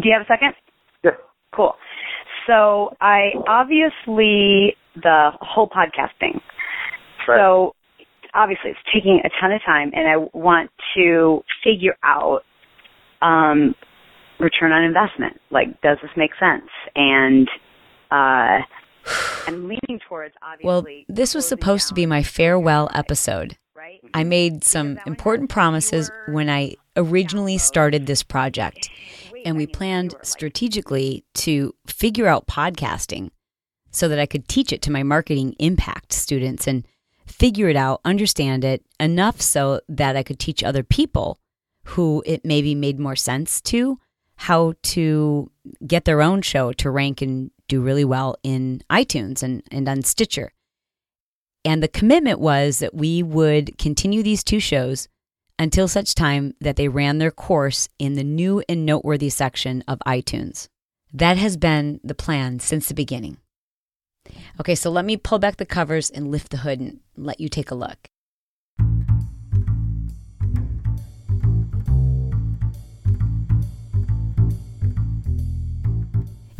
Do 0.00 0.08
you 0.08 0.14
have 0.16 0.22
a 0.22 0.26
second? 0.28 0.54
Yeah. 1.02 1.10
Cool. 1.54 1.74
So 2.46 2.94
I 3.00 3.30
obviously 3.48 4.76
the 4.94 5.30
whole 5.40 5.68
podcast 5.68 6.10
thing. 6.20 6.40
Right. 7.26 7.38
So 7.38 7.74
obviously 8.34 8.70
it's 8.70 8.78
taking 8.94 9.20
a 9.24 9.30
ton 9.40 9.52
of 9.52 9.60
time 9.64 9.90
and 9.94 10.06
I 10.08 10.16
want 10.36 10.70
to 10.96 11.42
figure 11.64 11.96
out 12.04 12.42
um 13.22 13.74
return 14.38 14.72
on 14.72 14.84
investment. 14.84 15.40
Like 15.50 15.80
does 15.80 15.98
this 16.02 16.10
make 16.16 16.32
sense? 16.38 16.68
And 16.94 17.48
uh 18.10 18.60
I'm 19.46 19.68
leaning 19.68 20.00
towards 20.08 20.34
obviously 20.42 20.66
Well, 20.66 20.86
this 21.08 21.34
was 21.34 21.44
closing 21.46 21.58
supposed 21.58 21.88
to 21.88 21.94
be 21.94 22.06
my 22.06 22.22
farewell 22.22 22.90
episode. 22.92 23.56
right? 23.74 24.00
I 24.14 24.24
made 24.24 24.64
some 24.64 24.98
important 25.06 25.48
promises 25.50 26.10
when 26.28 26.50
I 26.50 26.74
originally 26.96 27.58
started 27.58 28.06
this 28.06 28.22
project, 28.22 28.88
and 29.46 29.56
we 29.56 29.66
planned 29.66 30.16
strategically 30.22 31.24
to 31.32 31.72
figure 31.86 32.26
out 32.26 32.48
podcasting 32.48 33.30
so 33.92 34.08
that 34.08 34.18
I 34.18 34.26
could 34.26 34.48
teach 34.48 34.72
it 34.72 34.82
to 34.82 34.90
my 34.90 35.04
marketing 35.04 35.54
impact 35.60 36.12
students 36.12 36.66
and 36.66 36.84
figure 37.26 37.68
it 37.68 37.76
out, 37.76 38.00
understand 38.04 38.64
it 38.64 38.84
enough 38.98 39.40
so 39.40 39.80
that 39.88 40.16
I 40.16 40.24
could 40.24 40.40
teach 40.40 40.64
other 40.64 40.82
people 40.82 41.38
who 41.84 42.24
it 42.26 42.44
maybe 42.44 42.74
made 42.74 42.98
more 42.98 43.14
sense 43.14 43.60
to 43.62 44.00
how 44.34 44.74
to 44.82 45.48
get 45.86 46.06
their 46.06 46.22
own 46.22 46.42
show 46.42 46.72
to 46.72 46.90
rank 46.90 47.22
and 47.22 47.52
do 47.68 47.80
really 47.80 48.04
well 48.04 48.36
in 48.42 48.82
iTunes 48.90 49.44
and, 49.44 49.62
and 49.70 49.88
on 49.88 50.02
Stitcher. 50.02 50.52
And 51.64 51.84
the 51.84 51.88
commitment 51.88 52.40
was 52.40 52.80
that 52.80 52.94
we 52.94 53.22
would 53.22 53.78
continue 53.78 54.24
these 54.24 54.42
two 54.42 54.60
shows 54.60 55.06
until 55.58 55.88
such 55.88 56.14
time 56.14 56.54
that 56.60 56.76
they 56.76 56.88
ran 56.88 57.18
their 57.18 57.30
course 57.30 57.88
in 57.98 58.14
the 58.14 58.24
new 58.24 58.62
and 58.68 58.84
noteworthy 58.84 59.30
section 59.30 59.82
of 59.88 59.98
iTunes. 60.06 60.68
That 61.12 61.36
has 61.38 61.56
been 61.56 62.00
the 62.04 62.14
plan 62.14 62.60
since 62.60 62.88
the 62.88 62.94
beginning. 62.94 63.38
Okay, 64.60 64.74
so 64.74 64.90
let 64.90 65.04
me 65.04 65.16
pull 65.16 65.38
back 65.38 65.56
the 65.56 65.66
covers 65.66 66.10
and 66.10 66.30
lift 66.30 66.50
the 66.50 66.58
hood 66.58 66.80
and 66.80 67.00
let 67.16 67.40
you 67.40 67.48
take 67.48 67.70
a 67.70 67.74
look. 67.74 68.08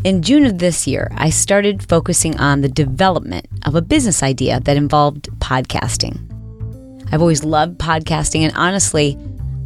In 0.05 0.22
June 0.22 0.47
of 0.47 0.58
this 0.58 0.86
year, 0.86 1.11
I 1.17 1.30
started 1.30 1.89
focusing 1.89 2.39
on 2.39 2.61
the 2.61 2.69
development 2.69 3.48
of 3.64 3.74
a 3.74 3.83
business 3.83 4.22
idea 4.22 4.61
that 4.61 4.77
involved 4.77 5.28
podcasting. 5.41 6.26
I've 7.12 7.21
always 7.21 7.45
loved 7.45 7.79
podcasting, 7.79 8.41
and 8.41 8.53
honestly, 8.57 9.19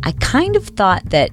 I 0.03 0.13
kind 0.13 0.57
of 0.57 0.67
thought 0.67 1.05
that 1.11 1.31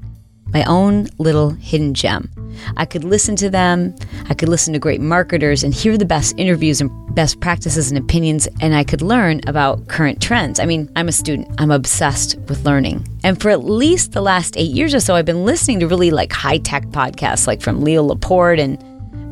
my 0.53 0.63
own 0.63 1.07
little 1.17 1.51
hidden 1.51 1.93
gem. 1.93 2.31
I 2.75 2.85
could 2.85 3.03
listen 3.03 3.35
to 3.37 3.49
them, 3.49 3.95
I 4.29 4.33
could 4.33 4.49
listen 4.49 4.73
to 4.73 4.79
great 4.79 5.01
marketers 5.01 5.63
and 5.63 5.73
hear 5.73 5.97
the 5.97 6.05
best 6.05 6.33
interviews 6.37 6.81
and 6.81 6.89
best 7.13 7.39
practices 7.39 7.91
and 7.91 7.97
opinions, 7.97 8.47
and 8.61 8.73
I 8.73 8.83
could 8.83 9.01
learn 9.01 9.41
about 9.47 9.87
current 9.87 10.21
trends. 10.21 10.59
I 10.59 10.65
mean, 10.65 10.89
I'm 10.95 11.07
a 11.07 11.11
student, 11.11 11.49
I'm 11.59 11.71
obsessed 11.71 12.37
with 12.47 12.65
learning. 12.65 13.07
And 13.23 13.39
for 13.39 13.49
at 13.49 13.63
least 13.63 14.13
the 14.13 14.21
last 14.21 14.57
eight 14.57 14.71
years 14.71 14.93
or 14.93 14.99
so, 14.99 15.15
I've 15.15 15.25
been 15.25 15.45
listening 15.45 15.79
to 15.81 15.87
really 15.87 16.11
like 16.11 16.31
high 16.31 16.57
tech 16.57 16.85
podcasts, 16.87 17.47
like 17.47 17.61
from 17.61 17.81
Leo 17.81 18.03
Laporte 18.03 18.59
and 18.59 18.79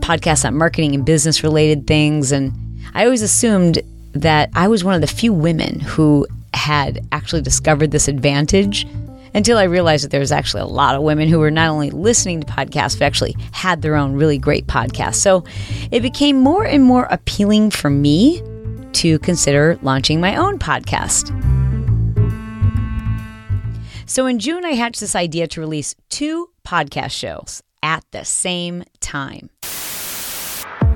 podcasts 0.02 0.46
on 0.46 0.56
marketing 0.56 0.94
and 0.94 1.06
business 1.06 1.44
related 1.44 1.88
things. 1.88 2.32
And 2.32 2.54
I 2.94 3.06
always 3.06 3.22
assumed 3.22 3.82
that 4.14 4.50
I 4.54 4.68
was 4.68 4.84
one 4.84 4.96
of 4.96 5.02
the 5.02 5.08
few 5.08 5.34
women 5.34 5.80
who 5.80 6.28
had 6.56 7.06
actually 7.12 7.42
discovered 7.42 7.92
this 7.92 8.08
advantage 8.08 8.88
until 9.34 9.58
I 9.58 9.64
realized 9.64 10.06
that 10.06 10.12
there 10.12 10.22
was 10.22 10.32
actually 10.32 10.62
a 10.62 10.68
lot 10.68 10.96
of 10.96 11.04
women 11.04 11.28
who 11.28 11.40
were 11.40 11.52
not 11.52 11.70
only 11.70 11.92
listening 11.92 12.40
to 12.40 12.48
podcasts, 12.48 12.98
but 12.98 13.06
actually 13.06 13.36
had 13.52 13.82
their 13.82 13.96
own 13.96 14.14
really 14.14 14.38
great 14.38 14.66
podcasts. 14.66 15.16
So 15.16 15.44
it 15.92 16.02
became 16.02 16.40
more 16.40 16.66
and 16.66 16.84
more 16.84 17.06
appealing 17.12 17.72
for 17.72 17.90
me 17.90 18.42
to 18.94 19.20
consider 19.20 19.78
launching 19.82 20.22
my 20.22 20.38
own 20.38 20.58
podcast. 20.58 21.30
So 24.08 24.26
in 24.26 24.40
June, 24.40 24.64
I 24.64 24.72
hatched 24.72 25.02
this 25.02 25.16
idea 25.16 25.48
to 25.48 25.60
release 25.60 25.96
two 26.10 26.50
podcast 26.66 27.12
shows 27.12 27.62
at 27.84 28.06
the 28.12 28.24
same 28.24 28.84
time. 29.02 29.50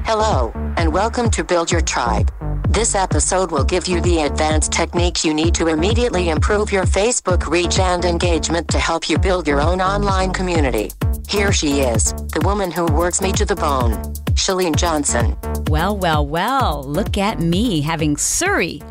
Hello, 0.05 0.51
and 0.77 0.93
welcome 0.93 1.29
to 1.31 1.43
Build 1.43 1.71
Your 1.71 1.81
Tribe. 1.81 2.31
This 2.69 2.93
episode 2.93 3.49
will 3.51 3.63
give 3.63 3.87
you 3.87 3.99
the 3.99 4.19
advanced 4.19 4.71
technique 4.71 5.25
you 5.25 5.33
need 5.33 5.55
to 5.55 5.69
immediately 5.69 6.29
improve 6.29 6.71
your 6.71 6.83
Facebook 6.83 7.47
reach 7.47 7.79
and 7.79 8.05
engagement 8.05 8.67
to 8.67 8.77
help 8.77 9.09
you 9.09 9.17
build 9.17 9.47
your 9.47 9.59
own 9.59 9.81
online 9.81 10.31
community. 10.31 10.91
Here 11.27 11.51
she 11.51 11.79
is, 11.79 12.13
the 12.13 12.41
woman 12.45 12.69
who 12.69 12.85
works 12.85 13.21
me 13.21 13.31
to 13.31 13.43
the 13.43 13.55
bone, 13.55 13.93
Chalene 14.35 14.75
Johnson. 14.75 15.35
Well, 15.67 15.97
well, 15.97 16.23
well, 16.27 16.83
look 16.83 17.17
at 17.17 17.39
me 17.39 17.81
having 17.81 18.17
Surrey 18.17 18.83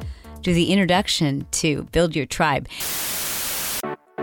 do 0.43 0.53
the 0.53 0.73
introduction 0.73 1.47
to 1.53 1.85
Build 1.93 2.17
Your 2.17 2.27
Tribe. 2.27 2.67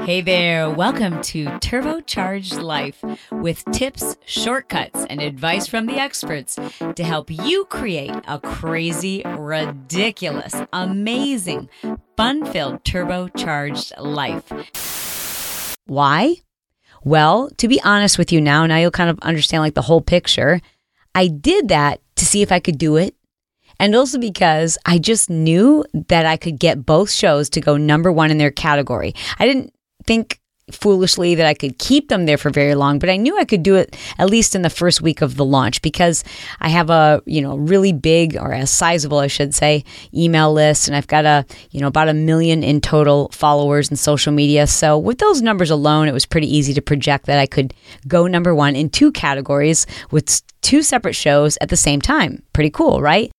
Hey 0.05 0.21
there, 0.21 0.69
welcome 0.69 1.19
to 1.23 1.45
Turbocharged 1.45 2.61
Life 2.61 3.03
with 3.31 3.65
tips, 3.71 4.15
shortcuts, 4.27 5.03
and 5.09 5.19
advice 5.19 5.65
from 5.65 5.87
the 5.87 5.95
experts 5.95 6.59
to 6.95 7.03
help 7.03 7.31
you 7.31 7.65
create 7.65 8.13
a 8.27 8.39
crazy, 8.39 9.23
ridiculous, 9.25 10.53
amazing, 10.71 11.69
fun 12.15 12.45
filled 12.45 12.83
turbocharged 12.83 13.93
life. 13.97 15.75
Why? 15.87 16.35
Well, 17.03 17.49
to 17.57 17.67
be 17.67 17.81
honest 17.81 18.19
with 18.19 18.31
you 18.31 18.39
now, 18.39 18.67
now 18.67 18.77
you'll 18.77 18.91
kind 18.91 19.09
of 19.09 19.17
understand 19.21 19.63
like 19.63 19.73
the 19.73 19.81
whole 19.81 20.01
picture. 20.01 20.61
I 21.15 21.25
did 21.25 21.69
that 21.69 21.99
to 22.17 22.25
see 22.27 22.43
if 22.43 22.51
I 22.51 22.59
could 22.59 22.77
do 22.77 22.95
it. 22.97 23.15
And 23.79 23.95
also 23.95 24.19
because 24.19 24.77
I 24.85 24.99
just 24.99 25.29
knew 25.29 25.83
that 26.07 26.25
I 26.27 26.37
could 26.37 26.59
get 26.59 26.85
both 26.85 27.11
shows 27.11 27.49
to 27.49 27.59
go 27.59 27.75
number 27.75 28.11
one 28.11 28.31
in 28.31 28.37
their 28.37 28.51
category. 28.51 29.13
I 29.37 29.45
didn't 29.45 29.74
think 30.07 30.39
foolishly 30.71 31.35
that 31.35 31.45
I 31.45 31.53
could 31.53 31.77
keep 31.77 32.09
them 32.09 32.25
there 32.25 32.37
for 32.37 32.49
very 32.49 32.73
long, 32.75 32.97
but 32.97 33.09
I 33.09 33.17
knew 33.17 33.37
I 33.37 33.45
could 33.45 33.61
do 33.61 33.75
it 33.75 33.95
at 34.17 34.29
least 34.29 34.55
in 34.55 34.63
the 34.63 34.69
first 34.69 35.01
week 35.01 35.21
of 35.21 35.35
the 35.35 35.45
launch 35.45 35.81
because 35.81 36.23
I 36.59 36.69
have 36.69 36.89
a, 36.89 37.21
you 37.25 37.41
know, 37.41 37.55
really 37.55 37.93
big 37.93 38.35
or 38.35 38.51
a 38.51 38.65
sizable, 38.65 39.19
I 39.19 39.27
should 39.27 39.53
say, 39.53 39.83
email 40.13 40.51
list 40.51 40.87
and 40.87 40.97
I've 40.97 41.07
got 41.07 41.25
a, 41.25 41.45
you 41.71 41.81
know, 41.81 41.87
about 41.87 42.09
a 42.09 42.13
million 42.13 42.63
in 42.63 42.81
total 42.81 43.29
followers 43.31 43.89
in 43.89 43.95
social 43.95 44.33
media. 44.33 44.65
So 44.65 44.97
with 44.97 45.19
those 45.19 45.41
numbers 45.41 45.69
alone, 45.69 46.07
it 46.07 46.13
was 46.13 46.25
pretty 46.25 46.53
easy 46.53 46.73
to 46.73 46.81
project 46.81 47.27
that 47.27 47.37
I 47.37 47.45
could 47.45 47.73
go 48.07 48.25
number 48.25 48.55
1 48.55 48.75
in 48.75 48.89
two 48.89 49.11
categories 49.11 49.85
with 50.09 50.41
two 50.61 50.81
separate 50.81 51.13
shows 51.13 51.57
at 51.61 51.69
the 51.69 51.77
same 51.77 52.01
time. 52.01 52.41
Pretty 52.53 52.71
cool, 52.71 53.01
right? 53.01 53.31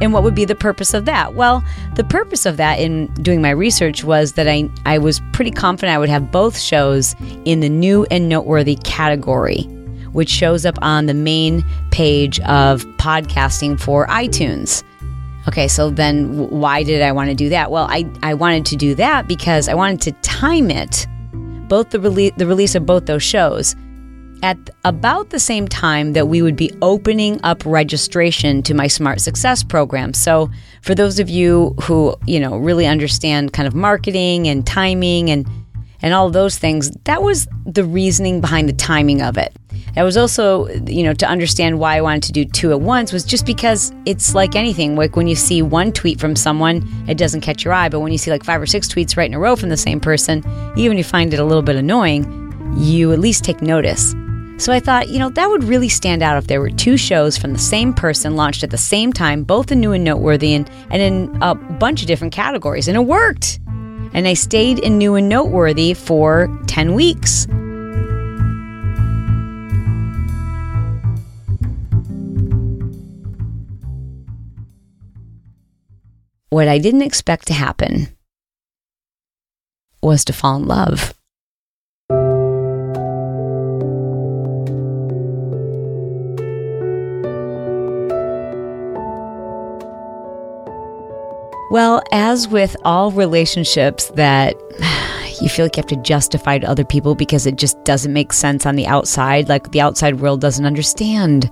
And 0.00 0.12
what 0.12 0.22
would 0.22 0.34
be 0.34 0.44
the 0.44 0.54
purpose 0.54 0.94
of 0.94 1.06
that? 1.06 1.34
Well, 1.34 1.64
the 1.96 2.04
purpose 2.04 2.46
of 2.46 2.56
that 2.56 2.78
in 2.78 3.06
doing 3.14 3.42
my 3.42 3.50
research 3.50 4.04
was 4.04 4.32
that 4.32 4.46
I, 4.46 4.70
I 4.86 4.98
was 4.98 5.20
pretty 5.32 5.50
confident 5.50 5.94
I 5.94 5.98
would 5.98 6.08
have 6.08 6.30
both 6.30 6.56
shows 6.58 7.16
in 7.44 7.60
the 7.60 7.68
new 7.68 8.06
and 8.10 8.28
noteworthy 8.28 8.76
category, 8.84 9.62
which 10.12 10.28
shows 10.28 10.64
up 10.64 10.78
on 10.82 11.06
the 11.06 11.14
main 11.14 11.64
page 11.90 12.38
of 12.40 12.84
podcasting 12.98 13.80
for 13.80 14.06
iTunes. 14.06 14.84
Okay, 15.48 15.66
so 15.66 15.90
then 15.90 16.48
why 16.50 16.82
did 16.82 17.02
I 17.02 17.10
want 17.10 17.30
to 17.30 17.34
do 17.34 17.48
that? 17.48 17.70
Well, 17.70 17.86
I, 17.90 18.08
I 18.22 18.34
wanted 18.34 18.66
to 18.66 18.76
do 18.76 18.94
that 18.96 19.26
because 19.26 19.68
I 19.68 19.74
wanted 19.74 20.00
to 20.02 20.12
time 20.20 20.70
it, 20.70 21.06
both 21.68 21.90
the, 21.90 21.98
rele- 21.98 22.36
the 22.36 22.46
release 22.46 22.74
of 22.74 22.86
both 22.86 23.06
those 23.06 23.22
shows, 23.22 23.74
at 24.42 24.58
about 24.84 25.30
the 25.30 25.38
same 25.38 25.68
time 25.68 26.12
that 26.12 26.28
we 26.28 26.42
would 26.42 26.56
be 26.56 26.70
opening 26.82 27.40
up 27.42 27.64
registration 27.64 28.62
to 28.62 28.74
my 28.74 28.86
Smart 28.86 29.20
Success 29.20 29.62
program. 29.62 30.14
So, 30.14 30.50
for 30.82 30.94
those 30.94 31.18
of 31.18 31.28
you 31.28 31.74
who, 31.82 32.14
you 32.26 32.40
know, 32.40 32.56
really 32.56 32.86
understand 32.86 33.52
kind 33.52 33.66
of 33.66 33.74
marketing 33.74 34.48
and 34.48 34.66
timing 34.66 35.30
and 35.30 35.46
and 36.00 36.14
all 36.14 36.30
those 36.30 36.56
things, 36.58 36.90
that 37.04 37.22
was 37.22 37.48
the 37.66 37.84
reasoning 37.84 38.40
behind 38.40 38.68
the 38.68 38.72
timing 38.72 39.20
of 39.20 39.36
it. 39.36 39.52
That 39.94 40.04
was 40.04 40.16
also, 40.16 40.68
you 40.86 41.02
know, 41.02 41.12
to 41.14 41.26
understand 41.26 41.80
why 41.80 41.96
I 41.96 42.00
wanted 42.00 42.22
to 42.24 42.32
do 42.32 42.44
two 42.44 42.70
at 42.70 42.80
once 42.80 43.12
was 43.12 43.24
just 43.24 43.44
because 43.44 43.92
it's 44.06 44.32
like 44.32 44.54
anything. 44.54 44.94
Like 44.94 45.16
when 45.16 45.26
you 45.26 45.34
see 45.34 45.60
one 45.60 45.92
tweet 45.92 46.20
from 46.20 46.36
someone, 46.36 46.88
it 47.08 47.18
doesn't 47.18 47.40
catch 47.40 47.64
your 47.64 47.74
eye. 47.74 47.88
But 47.88 48.00
when 48.00 48.12
you 48.12 48.18
see 48.18 48.30
like 48.30 48.44
five 48.44 48.62
or 48.62 48.66
six 48.66 48.86
tweets 48.86 49.16
right 49.16 49.28
in 49.28 49.34
a 49.34 49.40
row 49.40 49.56
from 49.56 49.70
the 49.70 49.76
same 49.76 49.98
person, 49.98 50.44
even 50.76 50.98
if 50.98 51.06
you 51.06 51.10
find 51.10 51.34
it 51.34 51.40
a 51.40 51.44
little 51.44 51.62
bit 51.62 51.74
annoying, 51.74 52.48
you 52.76 53.12
at 53.12 53.18
least 53.18 53.44
take 53.44 53.60
notice. 53.60 54.14
So 54.58 54.72
I 54.72 54.80
thought, 54.80 55.08
you 55.08 55.20
know, 55.20 55.30
that 55.30 55.48
would 55.48 55.62
really 55.62 55.88
stand 55.88 56.20
out 56.20 56.36
if 56.36 56.48
there 56.48 56.60
were 56.60 56.68
two 56.68 56.96
shows 56.96 57.38
from 57.38 57.52
the 57.52 57.60
same 57.60 57.94
person 57.94 58.34
launched 58.34 58.64
at 58.64 58.70
the 58.70 58.76
same 58.76 59.12
time, 59.12 59.44
both 59.44 59.70
in 59.70 59.78
new 59.78 59.92
and 59.92 60.02
noteworthy, 60.02 60.52
and, 60.52 60.68
and 60.90 61.00
in 61.00 61.38
a 61.40 61.54
bunch 61.54 62.02
of 62.02 62.08
different 62.08 62.32
categories. 62.32 62.88
And 62.88 62.96
it 62.96 63.02
worked. 63.02 63.60
And 64.12 64.26
I 64.26 64.34
stayed 64.34 64.80
in 64.80 64.98
new 64.98 65.14
and 65.14 65.28
noteworthy 65.28 65.94
for 65.94 66.48
10 66.66 66.94
weeks. 66.94 67.46
What 76.50 76.66
I 76.66 76.78
didn't 76.78 77.02
expect 77.02 77.46
to 77.46 77.54
happen 77.54 78.08
was 80.02 80.24
to 80.24 80.32
fall 80.32 80.56
in 80.56 80.66
love. 80.66 81.14
Well, 91.78 92.02
as 92.10 92.48
with 92.48 92.74
all 92.84 93.12
relationships 93.12 94.06
that 94.16 94.56
you 95.40 95.48
feel 95.48 95.64
like 95.64 95.76
you 95.76 95.80
have 95.80 95.86
to 95.90 96.02
justify 96.02 96.58
to 96.58 96.68
other 96.68 96.84
people 96.84 97.14
because 97.14 97.46
it 97.46 97.54
just 97.54 97.80
doesn't 97.84 98.12
make 98.12 98.32
sense 98.32 98.66
on 98.66 98.74
the 98.74 98.88
outside, 98.88 99.48
like 99.48 99.70
the 99.70 99.80
outside 99.80 100.18
world 100.18 100.40
doesn't 100.40 100.64
understand 100.64 101.48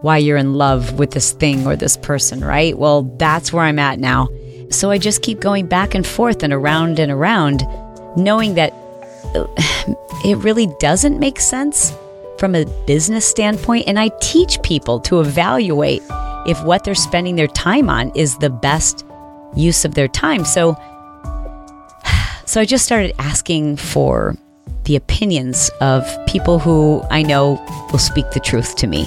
why 0.00 0.18
you're 0.18 0.36
in 0.36 0.54
love 0.54 0.98
with 0.98 1.12
this 1.12 1.30
thing 1.30 1.64
or 1.64 1.76
this 1.76 1.96
person, 1.96 2.40
right? 2.40 2.76
Well, 2.76 3.02
that's 3.18 3.52
where 3.52 3.62
I'm 3.62 3.78
at 3.78 4.00
now. 4.00 4.26
So 4.70 4.90
I 4.90 4.98
just 4.98 5.22
keep 5.22 5.38
going 5.38 5.68
back 5.68 5.94
and 5.94 6.04
forth 6.04 6.42
and 6.42 6.52
around 6.52 6.98
and 6.98 7.12
around, 7.12 7.62
knowing 8.16 8.54
that 8.54 8.74
it 10.24 10.38
really 10.38 10.66
doesn't 10.80 11.20
make 11.20 11.38
sense 11.38 11.94
from 12.36 12.56
a 12.56 12.64
business 12.84 13.28
standpoint. 13.28 13.86
And 13.86 13.96
I 13.96 14.08
teach 14.20 14.60
people 14.62 14.98
to 15.02 15.20
evaluate 15.20 16.02
if 16.48 16.60
what 16.64 16.82
they're 16.82 16.96
spending 16.96 17.36
their 17.36 17.46
time 17.46 17.88
on 17.88 18.10
is 18.16 18.38
the 18.38 18.50
best 18.50 19.04
use 19.56 19.84
of 19.84 19.94
their 19.94 20.08
time. 20.08 20.44
So 20.44 20.74
so 22.46 22.60
I 22.60 22.64
just 22.64 22.84
started 22.84 23.14
asking 23.18 23.76
for 23.76 24.36
the 24.84 24.96
opinions 24.96 25.70
of 25.80 26.08
people 26.26 26.58
who 26.58 27.02
I 27.10 27.22
know 27.22 27.62
will 27.92 27.98
speak 27.98 28.30
the 28.30 28.40
truth 28.40 28.76
to 28.76 28.86
me. 28.86 29.04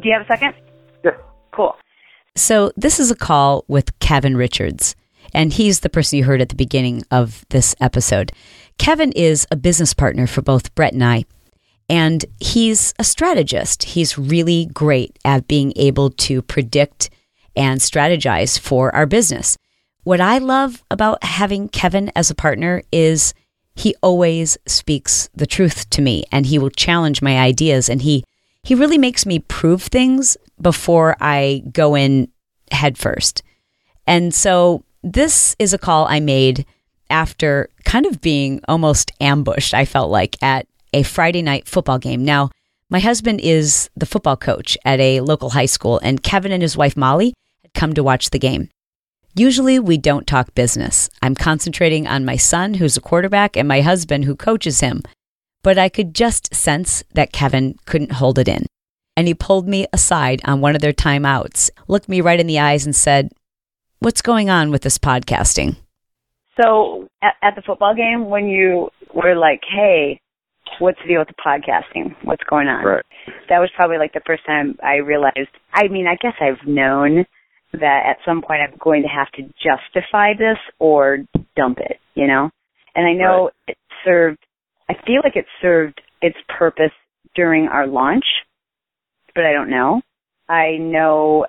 Do 0.00 0.10
you 0.10 0.12
have 0.12 0.22
a 0.22 0.28
second? 0.28 0.54
Yeah. 1.04 1.16
Cool. 1.52 1.74
So 2.36 2.70
this 2.76 3.00
is 3.00 3.10
a 3.10 3.16
call 3.16 3.64
with 3.66 3.98
Kevin 3.98 4.36
Richards, 4.36 4.94
and 5.34 5.52
he's 5.52 5.80
the 5.80 5.88
person 5.88 6.18
you 6.18 6.24
heard 6.24 6.40
at 6.40 6.50
the 6.50 6.54
beginning 6.54 7.02
of 7.10 7.44
this 7.48 7.74
episode. 7.80 8.30
Kevin 8.78 9.10
is 9.10 9.48
a 9.50 9.56
business 9.56 9.92
partner 9.92 10.28
for 10.28 10.42
both 10.42 10.72
Brett 10.76 10.92
and 10.92 11.02
I, 11.02 11.24
and 11.88 12.24
he's 12.40 12.94
a 12.98 13.04
strategist. 13.04 13.84
He's 13.84 14.18
really 14.18 14.66
great 14.66 15.18
at 15.24 15.48
being 15.48 15.72
able 15.76 16.10
to 16.10 16.42
predict 16.42 17.10
and 17.54 17.80
strategize 17.80 18.58
for 18.58 18.94
our 18.94 19.06
business. 19.06 19.56
What 20.02 20.20
I 20.20 20.38
love 20.38 20.82
about 20.90 21.24
having 21.24 21.68
Kevin 21.68 22.12
as 22.14 22.30
a 22.30 22.34
partner 22.34 22.82
is 22.92 23.34
he 23.74 23.94
always 24.02 24.56
speaks 24.66 25.28
the 25.34 25.46
truth 25.46 25.88
to 25.90 26.02
me 26.02 26.24
and 26.32 26.46
he 26.46 26.58
will 26.58 26.70
challenge 26.70 27.22
my 27.22 27.38
ideas 27.38 27.88
and 27.88 28.02
he 28.02 28.24
he 28.62 28.74
really 28.74 28.98
makes 28.98 29.24
me 29.24 29.38
prove 29.38 29.82
things 29.82 30.36
before 30.60 31.16
I 31.20 31.62
go 31.72 31.94
in 31.94 32.28
headfirst. 32.72 33.44
And 34.08 34.34
so 34.34 34.84
this 35.04 35.54
is 35.60 35.72
a 35.72 35.78
call 35.78 36.06
I 36.08 36.18
made 36.18 36.66
after 37.08 37.68
kind 37.84 38.06
of 38.06 38.20
being 38.20 38.60
almost 38.66 39.12
ambushed, 39.20 39.72
I 39.72 39.84
felt 39.84 40.10
like, 40.10 40.36
at 40.42 40.66
a 40.96 41.02
Friday 41.02 41.42
night 41.42 41.68
football 41.68 41.98
game. 41.98 42.24
Now, 42.24 42.50
my 42.88 43.00
husband 43.00 43.40
is 43.42 43.90
the 43.94 44.06
football 44.06 44.36
coach 44.36 44.78
at 44.82 44.98
a 44.98 45.20
local 45.20 45.50
high 45.50 45.66
school, 45.66 46.00
and 46.02 46.22
Kevin 46.22 46.52
and 46.52 46.62
his 46.62 46.74
wife 46.74 46.96
Molly 46.96 47.34
had 47.62 47.74
come 47.74 47.92
to 47.92 48.02
watch 48.02 48.30
the 48.30 48.38
game. 48.38 48.70
Usually, 49.34 49.78
we 49.78 49.98
don't 49.98 50.26
talk 50.26 50.54
business. 50.54 51.10
I'm 51.20 51.34
concentrating 51.34 52.06
on 52.06 52.24
my 52.24 52.36
son, 52.36 52.74
who's 52.74 52.96
a 52.96 53.02
quarterback, 53.02 53.58
and 53.58 53.68
my 53.68 53.82
husband, 53.82 54.24
who 54.24 54.34
coaches 54.34 54.80
him. 54.80 55.02
But 55.62 55.76
I 55.76 55.90
could 55.90 56.14
just 56.14 56.54
sense 56.54 57.04
that 57.12 57.32
Kevin 57.32 57.76
couldn't 57.84 58.12
hold 58.12 58.38
it 58.38 58.48
in. 58.48 58.64
And 59.18 59.28
he 59.28 59.34
pulled 59.34 59.68
me 59.68 59.86
aside 59.92 60.40
on 60.46 60.62
one 60.62 60.74
of 60.74 60.80
their 60.80 60.94
timeouts, 60.94 61.68
looked 61.88 62.08
me 62.08 62.22
right 62.22 62.40
in 62.40 62.46
the 62.46 62.58
eyes, 62.58 62.86
and 62.86 62.96
said, 62.96 63.32
What's 63.98 64.22
going 64.22 64.48
on 64.48 64.70
with 64.70 64.80
this 64.80 64.96
podcasting? 64.96 65.76
So 66.58 67.08
at, 67.22 67.34
at 67.42 67.54
the 67.54 67.62
football 67.62 67.94
game, 67.94 68.30
when 68.30 68.46
you 68.46 68.88
were 69.12 69.34
like, 69.34 69.60
"Hey, 69.68 70.20
what's 70.78 70.98
the 71.02 71.08
deal 71.08 71.20
with 71.20 71.28
the 71.28 71.34
podcasting? 71.44 72.14
What's 72.24 72.42
going 72.44 72.68
on?" 72.68 72.84
Right. 72.84 73.04
That 73.48 73.58
was 73.58 73.70
probably 73.76 73.98
like 73.98 74.12
the 74.12 74.22
first 74.26 74.44
time 74.46 74.76
I 74.82 74.96
realized. 74.96 75.50
I 75.72 75.88
mean, 75.88 76.06
I 76.06 76.16
guess 76.16 76.34
I've 76.40 76.66
known 76.66 77.24
that 77.72 78.02
at 78.06 78.18
some 78.24 78.42
point 78.42 78.60
I'm 78.62 78.76
going 78.78 79.02
to 79.02 79.08
have 79.08 79.30
to 79.32 79.42
justify 79.62 80.32
this 80.34 80.58
or 80.78 81.18
dump 81.56 81.78
it, 81.78 81.98
you 82.14 82.26
know. 82.26 82.50
And 82.94 83.06
I 83.06 83.12
know 83.12 83.44
Right. 83.44 83.76
it 83.76 83.78
served. 84.04 84.38
I 84.88 84.94
feel 85.06 85.20
like 85.22 85.36
it 85.36 85.46
served 85.60 86.00
its 86.22 86.36
purpose 86.48 86.92
during 87.34 87.68
our 87.68 87.86
launch, 87.86 88.24
but 89.34 89.44
I 89.44 89.52
don't 89.52 89.68
know. 89.70 90.00
I 90.48 90.76
know. 90.78 91.46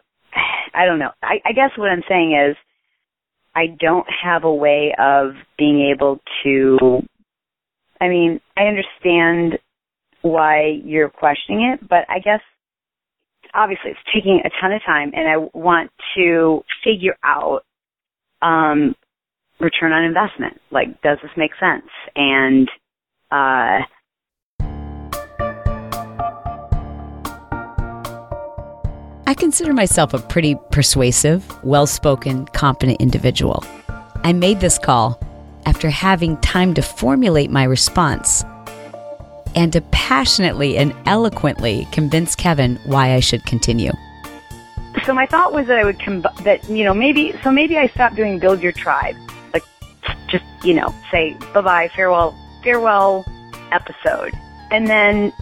I 0.73 0.85
don't 0.85 0.99
know. 0.99 1.11
I, 1.23 1.35
I 1.45 1.53
guess 1.53 1.71
what 1.77 1.89
I'm 1.89 2.03
saying 2.09 2.33
is 2.33 2.57
I 3.55 3.67
don't 3.79 4.07
have 4.23 4.43
a 4.43 4.53
way 4.53 4.93
of 4.99 5.31
being 5.57 5.91
able 5.95 6.19
to. 6.43 7.01
I 7.99 8.07
mean, 8.09 8.39
I 8.57 8.63
understand 8.63 9.59
why 10.21 10.79
you're 10.83 11.09
questioning 11.09 11.73
it, 11.73 11.87
but 11.87 12.05
I 12.09 12.19
guess 12.19 12.41
obviously 13.53 13.91
it's 13.91 13.99
taking 14.13 14.41
a 14.45 14.49
ton 14.61 14.71
of 14.71 14.81
time, 14.85 15.11
and 15.13 15.27
I 15.27 15.37
want 15.57 15.91
to 16.15 16.63
figure 16.83 17.15
out 17.23 17.61
um, 18.41 18.95
return 19.59 19.91
on 19.91 20.03
investment. 20.03 20.59
Like, 20.71 21.01
does 21.01 21.17
this 21.21 21.31
make 21.37 21.51
sense? 21.59 21.87
And 22.15 22.69
uh, 23.31 23.83
I 29.25 29.33
consider 29.37 29.73
myself 29.73 30.13
a 30.13 30.19
pretty 30.19 30.55
persuasive, 30.71 31.63
well 31.63 31.87
spoken, 31.87 32.45
competent 32.47 33.01
individual. 33.01 33.63
I 34.23 34.33
made 34.33 34.59
this 34.59 34.77
call 34.77 35.19
after 35.65 35.89
having 35.89 36.37
time 36.37 36.73
to 36.75 36.81
formulate 36.81 37.49
my 37.51 37.63
response 37.63 38.43
and 39.55 39.73
to 39.73 39.81
passionately 39.91 40.77
and 40.77 40.93
eloquently 41.05 41.87
convince 41.91 42.35
Kevin 42.35 42.75
why 42.85 43.13
I 43.13 43.19
should 43.19 43.43
continue. 43.45 43.91
so 45.05 45.13
my 45.13 45.25
thought 45.25 45.53
was 45.53 45.67
that 45.67 45.77
I 45.77 45.83
would 45.83 45.99
com- 46.03 46.25
that 46.43 46.67
you 46.69 46.83
know 46.83 46.93
maybe 46.93 47.33
so 47.43 47.51
maybe 47.51 47.77
I 47.77 47.87
stop 47.87 48.15
doing 48.15 48.39
build 48.39 48.61
your 48.61 48.71
tribe, 48.71 49.15
like 49.53 49.63
just 50.27 50.45
you 50.63 50.73
know 50.73 50.93
say 51.11 51.35
bye 51.53 51.61
bye 51.61 51.89
farewell 51.95 52.35
farewell 52.63 53.25
episode, 53.71 54.33
and 54.71 54.87
then 54.87 55.33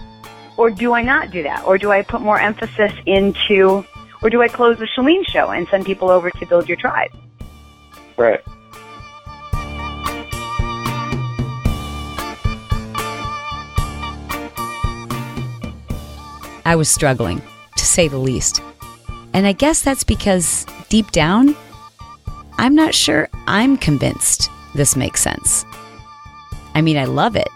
or 0.57 0.69
do 0.69 0.93
I 0.93 1.01
not 1.01 1.31
do 1.31 1.43
that, 1.43 1.65
or 1.65 1.77
do 1.77 1.91
I 1.91 2.01
put 2.01 2.21
more 2.21 2.39
emphasis 2.39 2.93
into, 3.05 3.83
or 4.21 4.29
do 4.29 4.41
I 4.41 4.47
close 4.47 4.77
the 4.77 4.87
Chalene 4.95 5.25
show 5.27 5.49
and 5.49 5.67
send 5.67 5.85
people 5.85 6.09
over 6.09 6.29
to 6.31 6.45
build 6.45 6.69
your 6.69 6.77
tribe? 6.77 7.09
Right. 8.17 8.41
I 16.65 16.75
was 16.75 16.89
struggling, 16.89 17.41
to 17.77 17.85
say 17.85 18.07
the 18.07 18.17
least. 18.17 18.61
And 19.33 19.45
I 19.45 19.51
guess 19.51 19.81
that's 19.81 20.03
because 20.03 20.65
deep 20.89 21.11
down, 21.11 21.55
I'm 22.57 22.75
not 22.75 22.93
sure 22.93 23.29
I'm 23.47 23.77
convinced 23.77 24.49
this 24.73 24.95
makes 24.95 25.21
sense. 25.21 25.65
I 26.73 26.81
mean, 26.81 26.97
I 26.97 27.05
love 27.05 27.35
it. 27.35 27.47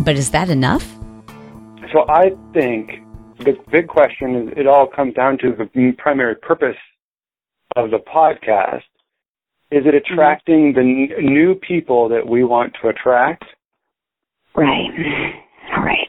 But 0.00 0.16
is 0.16 0.30
that 0.30 0.50
enough? 0.50 0.86
So 1.92 2.04
I 2.08 2.30
think 2.52 2.90
the 3.38 3.56
big 3.70 3.88
question 3.88 4.34
is 4.34 4.54
it 4.56 4.66
all 4.66 4.86
comes 4.86 5.14
down 5.14 5.38
to 5.38 5.52
the 5.52 5.92
primary 5.98 6.36
purpose 6.36 6.76
of 7.76 7.90
the 7.90 7.98
podcast. 7.98 8.82
Is 9.70 9.84
it 9.84 9.94
mm-hmm. 9.94 10.12
attracting 10.12 10.72
the 10.74 10.80
n- 10.80 11.24
new 11.24 11.54
people 11.54 12.08
that 12.08 12.26
we 12.26 12.44
want 12.44 12.74
to 12.82 12.88
attract? 12.88 13.44
Right. 14.54 14.90
Right. 15.76 16.05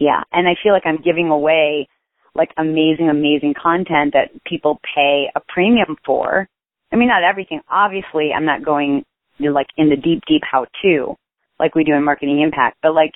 Yeah. 0.00 0.22
And 0.32 0.48
I 0.48 0.54
feel 0.62 0.72
like 0.72 0.86
I'm 0.86 1.02
giving 1.02 1.28
away 1.28 1.88
like 2.34 2.50
amazing, 2.56 3.10
amazing 3.10 3.54
content 3.60 4.14
that 4.14 4.30
people 4.44 4.80
pay 4.94 5.26
a 5.34 5.40
premium 5.48 5.96
for. 6.04 6.48
I 6.92 6.96
mean, 6.96 7.08
not 7.08 7.22
everything. 7.22 7.60
Obviously, 7.70 8.30
I'm 8.34 8.46
not 8.46 8.64
going 8.64 9.04
you 9.38 9.48
know, 9.48 9.54
like 9.54 9.68
in 9.76 9.88
the 9.88 9.96
deep, 9.96 10.22
deep 10.26 10.42
how 10.50 10.66
to 10.82 11.16
like 11.58 11.74
we 11.74 11.84
do 11.84 11.94
in 11.94 12.04
marketing 12.04 12.40
impact, 12.40 12.78
but 12.82 12.94
like, 12.94 13.12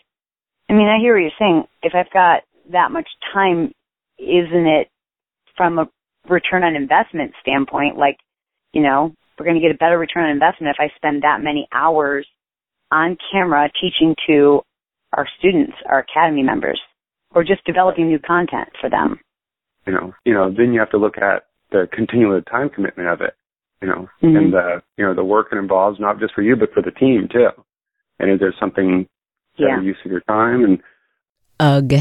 I 0.69 0.73
mean, 0.73 0.89
I 0.89 0.99
hear 1.01 1.15
what 1.15 1.21
you're 1.21 1.31
saying. 1.39 1.65
If 1.83 1.95
I've 1.95 2.13
got 2.13 2.43
that 2.73 2.91
much 2.91 3.09
time, 3.33 3.73
isn't 4.19 4.67
it 4.67 4.89
from 5.57 5.79
a 5.79 5.89
return 6.29 6.65
on 6.65 6.77
investment 6.77 7.33
standpoint, 7.41 7.97
like, 7.97 8.17
you 8.73 8.83
know, 8.83 9.13
we're 9.39 9.47
going 9.47 9.61
to 9.61 9.63
get 9.63 9.75
a 9.75 9.79
better 9.79 9.99
return 9.99 10.25
on 10.25 10.31
investment 10.31 10.75
if 10.75 10.81
I 10.81 10.95
spend 10.97 11.23
that 11.23 11.43
many 11.43 11.69
hours 11.73 12.27
on 12.91 13.17
camera 13.33 13.69
teaching 13.81 14.15
to 14.29 14.63
our 15.17 15.27
students, 15.39 15.73
our 15.89 15.99
academy 15.99 16.43
members, 16.43 16.81
or 17.35 17.43
just 17.43 17.65
developing 17.65 18.07
new 18.07 18.19
content 18.19 18.69
for 18.81 18.89
them. 18.89 19.19
You 19.87 19.93
know, 19.95 20.15
you 20.25 20.35
know, 20.35 20.53
then 20.57 20.73
you 20.73 20.81
have 20.81 20.91
to 20.91 20.99
look 20.99 21.17
at 21.19 21.47
the 21.73 21.89
continual 21.93 22.41
time 22.43 22.69
commitment 22.71 23.09
of 23.09 23.21
it, 23.21 23.35
you 23.83 23.89
know, 23.89 24.09
Mhm. 24.23 24.37
and 24.39 24.53
the, 24.53 24.83
you 24.97 25.05
know, 25.05 25.15
the 25.15 25.25
work 25.25 25.49
it 25.53 25.59
involves 25.59 25.99
not 25.99 26.21
just 26.21 26.35
for 26.35 26.43
you, 26.43 26.55
but 26.55 26.73
for 26.73 26.83
the 26.83 26.91
team 26.93 27.29
too. 27.29 27.51
And 28.19 28.31
is 28.31 28.39
there 28.41 28.55
something 28.61 29.09
better 29.59 29.71
Yeah. 29.71 29.81
use 29.81 29.99
of 30.05 30.11
your 30.11 30.21
time? 30.23 30.65
And 30.65 30.83
Ugh. 31.59 32.01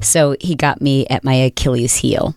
So 0.00 0.36
he 0.40 0.54
got 0.56 0.82
me 0.82 1.06
at 1.06 1.24
my 1.24 1.34
Achilles 1.34 1.96
heel. 1.98 2.34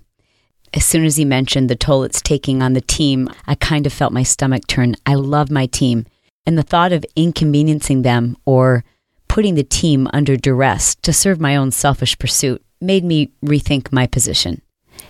As 0.74 0.86
soon 0.86 1.06
as 1.06 1.16
he 1.16 1.26
mentioned 1.26 1.70
the 1.70 1.76
toll 1.76 2.04
it's 2.04 2.22
taking 2.22 2.62
on 2.62 2.74
the 2.74 2.82
team, 2.82 3.30
I 3.48 3.56
kind 3.56 3.86
of 3.88 3.94
felt 3.94 4.14
my 4.14 4.24
stomach 4.24 4.68
turn. 4.68 4.96
I 5.06 5.16
love 5.16 5.50
my 5.50 5.66
team, 5.66 6.06
and 6.46 6.58
the 6.58 6.64
thought 6.64 6.92
of 6.92 7.06
inconveniencing 7.16 8.02
them 8.02 8.36
or 8.46 8.84
putting 9.36 9.56
the 9.56 9.64
team 9.66 10.08
under 10.14 10.38
duress 10.38 10.96
to 10.96 11.12
serve 11.12 11.42
my 11.42 11.58
own 11.58 11.70
selfish 11.70 12.18
pursuit 12.18 12.64
made 12.80 13.04
me 13.04 13.30
rethink 13.44 13.92
my 13.92 14.08
position. 14.08 14.62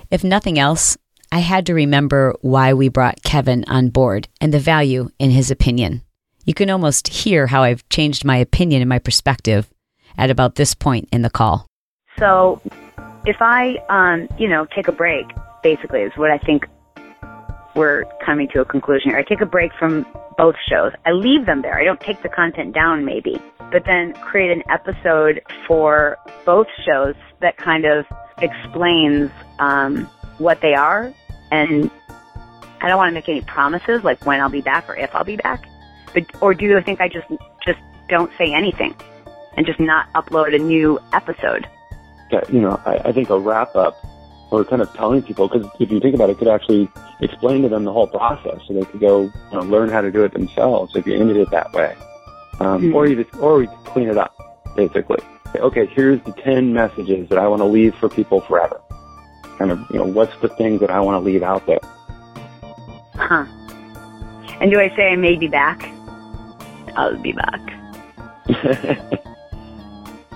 If 0.09 0.23
nothing 0.23 0.57
else, 0.57 0.97
I 1.31 1.41
had 1.41 1.67
to 1.67 1.75
remember 1.75 2.33
why 2.41 2.73
we 2.73 2.89
brought 2.89 3.21
Kevin 3.21 3.63
on 3.67 3.89
board 3.89 4.27
and 4.41 4.51
the 4.51 4.57
value 4.57 5.09
in 5.19 5.29
his 5.29 5.51
opinion. 5.51 6.01
You 6.43 6.55
can 6.55 6.71
almost 6.71 7.07
hear 7.07 7.45
how 7.45 7.61
I've 7.61 7.87
changed 7.89 8.25
my 8.25 8.37
opinion 8.37 8.81
and 8.81 8.89
my 8.89 8.97
perspective 8.97 9.69
at 10.17 10.31
about 10.31 10.55
this 10.55 10.73
point 10.73 11.07
in 11.11 11.21
the 11.21 11.29
call. 11.29 11.67
So 12.17 12.59
if 13.27 13.37
I, 13.41 13.75
um, 13.89 14.27
you 14.39 14.47
know, 14.47 14.65
take 14.65 14.87
a 14.87 14.91
break, 14.91 15.27
basically 15.61 16.01
is 16.01 16.13
what 16.15 16.31
I 16.31 16.39
think 16.39 16.65
we're 17.75 18.05
coming 18.25 18.47
to 18.53 18.61
a 18.61 18.65
conclusion 18.65 19.11
here. 19.11 19.19
I 19.19 19.23
take 19.23 19.41
a 19.41 19.45
break 19.45 19.71
from 19.77 20.05
both 20.37 20.55
shows. 20.69 20.91
I 21.05 21.11
leave 21.11 21.45
them 21.45 21.61
there. 21.61 21.77
I 21.77 21.83
don't 21.83 21.99
take 21.99 22.21
the 22.23 22.29
content 22.29 22.73
down 22.73 23.05
maybe, 23.05 23.41
but 23.71 23.83
then 23.85 24.13
create 24.13 24.51
an 24.51 24.63
episode 24.69 25.41
for 25.67 26.17
both 26.45 26.67
shows 26.85 27.15
that 27.41 27.57
kind 27.57 27.85
of 27.85 28.05
explains, 28.39 29.31
um, 29.59 30.09
what 30.37 30.61
they 30.61 30.73
are. 30.73 31.13
And 31.51 31.89
I 32.81 32.87
don't 32.87 32.97
want 32.97 33.09
to 33.09 33.13
make 33.13 33.29
any 33.29 33.41
promises 33.41 34.03
like 34.03 34.25
when 34.25 34.41
I'll 34.41 34.49
be 34.49 34.61
back 34.61 34.89
or 34.89 34.95
if 34.95 35.13
I'll 35.13 35.23
be 35.23 35.37
back. 35.37 35.65
But, 36.13 36.23
or 36.41 36.53
do 36.53 36.65
you 36.65 36.81
think 36.81 37.01
I 37.01 37.09
just, 37.09 37.27
just 37.65 37.79
don't 38.09 38.31
say 38.37 38.53
anything 38.53 38.95
and 39.57 39.65
just 39.65 39.79
not 39.79 40.11
upload 40.13 40.55
a 40.55 40.59
new 40.59 40.99
episode? 41.13 41.67
that, 42.31 42.51
you 42.51 42.59
know, 42.59 42.79
I, 42.85 42.97
I 43.05 43.11
think 43.11 43.29
a 43.29 43.39
wrap 43.39 43.75
up 43.75 44.03
or 44.51 44.63
kind 44.63 44.81
of 44.81 44.93
telling 44.93 45.21
people, 45.23 45.47
because 45.47 45.69
if 45.79 45.91
you 45.91 45.99
think 45.99 46.15
about 46.15 46.29
it, 46.29 46.37
could 46.37 46.47
actually 46.47 46.89
explain 47.21 47.61
to 47.63 47.69
them 47.69 47.83
the 47.83 47.91
whole 47.91 48.07
process 48.07 48.59
so 48.67 48.73
they 48.73 48.83
could 48.85 48.99
go 48.99 49.23
you 49.23 49.31
know, 49.53 49.61
learn 49.61 49.89
how 49.89 50.01
to 50.01 50.11
do 50.11 50.23
it 50.23 50.33
themselves 50.33 50.95
if 50.95 51.05
you 51.07 51.15
ended 51.15 51.37
it 51.37 51.49
that 51.51 51.71
way. 51.73 51.95
Um, 52.59 52.81
Mhm. 52.83 52.95
Or 52.95 53.07
you 53.07 53.23
just, 53.23 53.35
or 53.39 53.57
we 53.57 53.67
clean 53.85 54.07
it 54.07 54.17
up, 54.17 54.33
basically. 54.75 55.19
Say, 55.53 55.59
Okay, 55.59 55.85
here's 55.87 56.21
the 56.21 56.31
10 56.31 56.73
messages 56.73 57.27
that 57.29 57.37
I 57.37 57.47
want 57.47 57.61
to 57.61 57.65
leave 57.65 57.95
for 57.95 58.07
people 58.09 58.41
forever. 58.41 58.79
Kind 59.57 59.71
of, 59.71 59.79
you 59.91 59.97
know, 59.99 60.05
what's 60.05 60.35
the 60.41 60.49
things 60.49 60.79
that 60.81 60.89
I 60.89 60.99
want 60.99 61.15
to 61.21 61.25
leave 61.25 61.43
out 61.43 61.65
there? 61.65 61.79
Huh. 63.15 63.45
And 64.61 64.71
do 64.71 64.79
I 64.79 64.89
say 64.95 65.11
I 65.11 65.15
may 65.15 65.35
be 65.35 65.47
back? 65.47 65.89
I'll 66.95 67.17
be 67.17 67.33
back. 67.33 67.59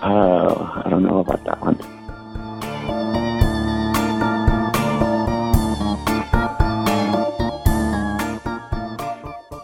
uh, 0.02 0.82
I 0.84 0.88
don't 0.90 1.04
know 1.04 1.20
about 1.20 1.44
that 1.46 1.62
one. 1.62 1.78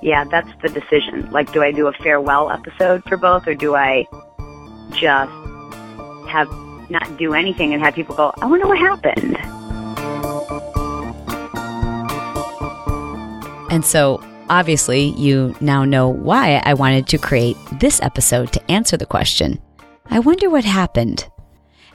Yeah, 0.05 0.23
that's 0.23 0.51
the 0.61 0.69
decision. 0.69 1.31
Like, 1.31 1.51
do 1.51 1.63
I 1.63 1.71
do 1.71 1.87
a 1.87 1.93
farewell 1.93 2.51
episode 2.51 3.03
for 3.05 3.17
both, 3.17 3.47
or 3.47 3.55
do 3.55 3.73
I 3.73 4.05
just 4.91 5.31
have 6.29 6.47
not 6.91 7.17
do 7.17 7.33
anything 7.33 7.73
and 7.73 7.81
have 7.81 7.95
people 7.95 8.15
go, 8.15 8.31
I 8.39 8.45
wonder 8.45 8.67
what 8.67 8.77
happened? 8.77 9.35
And 13.71 13.83
so, 13.83 14.21
obviously, 14.47 15.05
you 15.17 15.55
now 15.59 15.83
know 15.83 16.07
why 16.07 16.61
I 16.63 16.75
wanted 16.75 17.07
to 17.07 17.17
create 17.17 17.57
this 17.79 17.99
episode 18.03 18.53
to 18.53 18.71
answer 18.71 18.97
the 18.97 19.07
question 19.07 19.59
I 20.11 20.19
wonder 20.19 20.51
what 20.51 20.65
happened. 20.65 21.27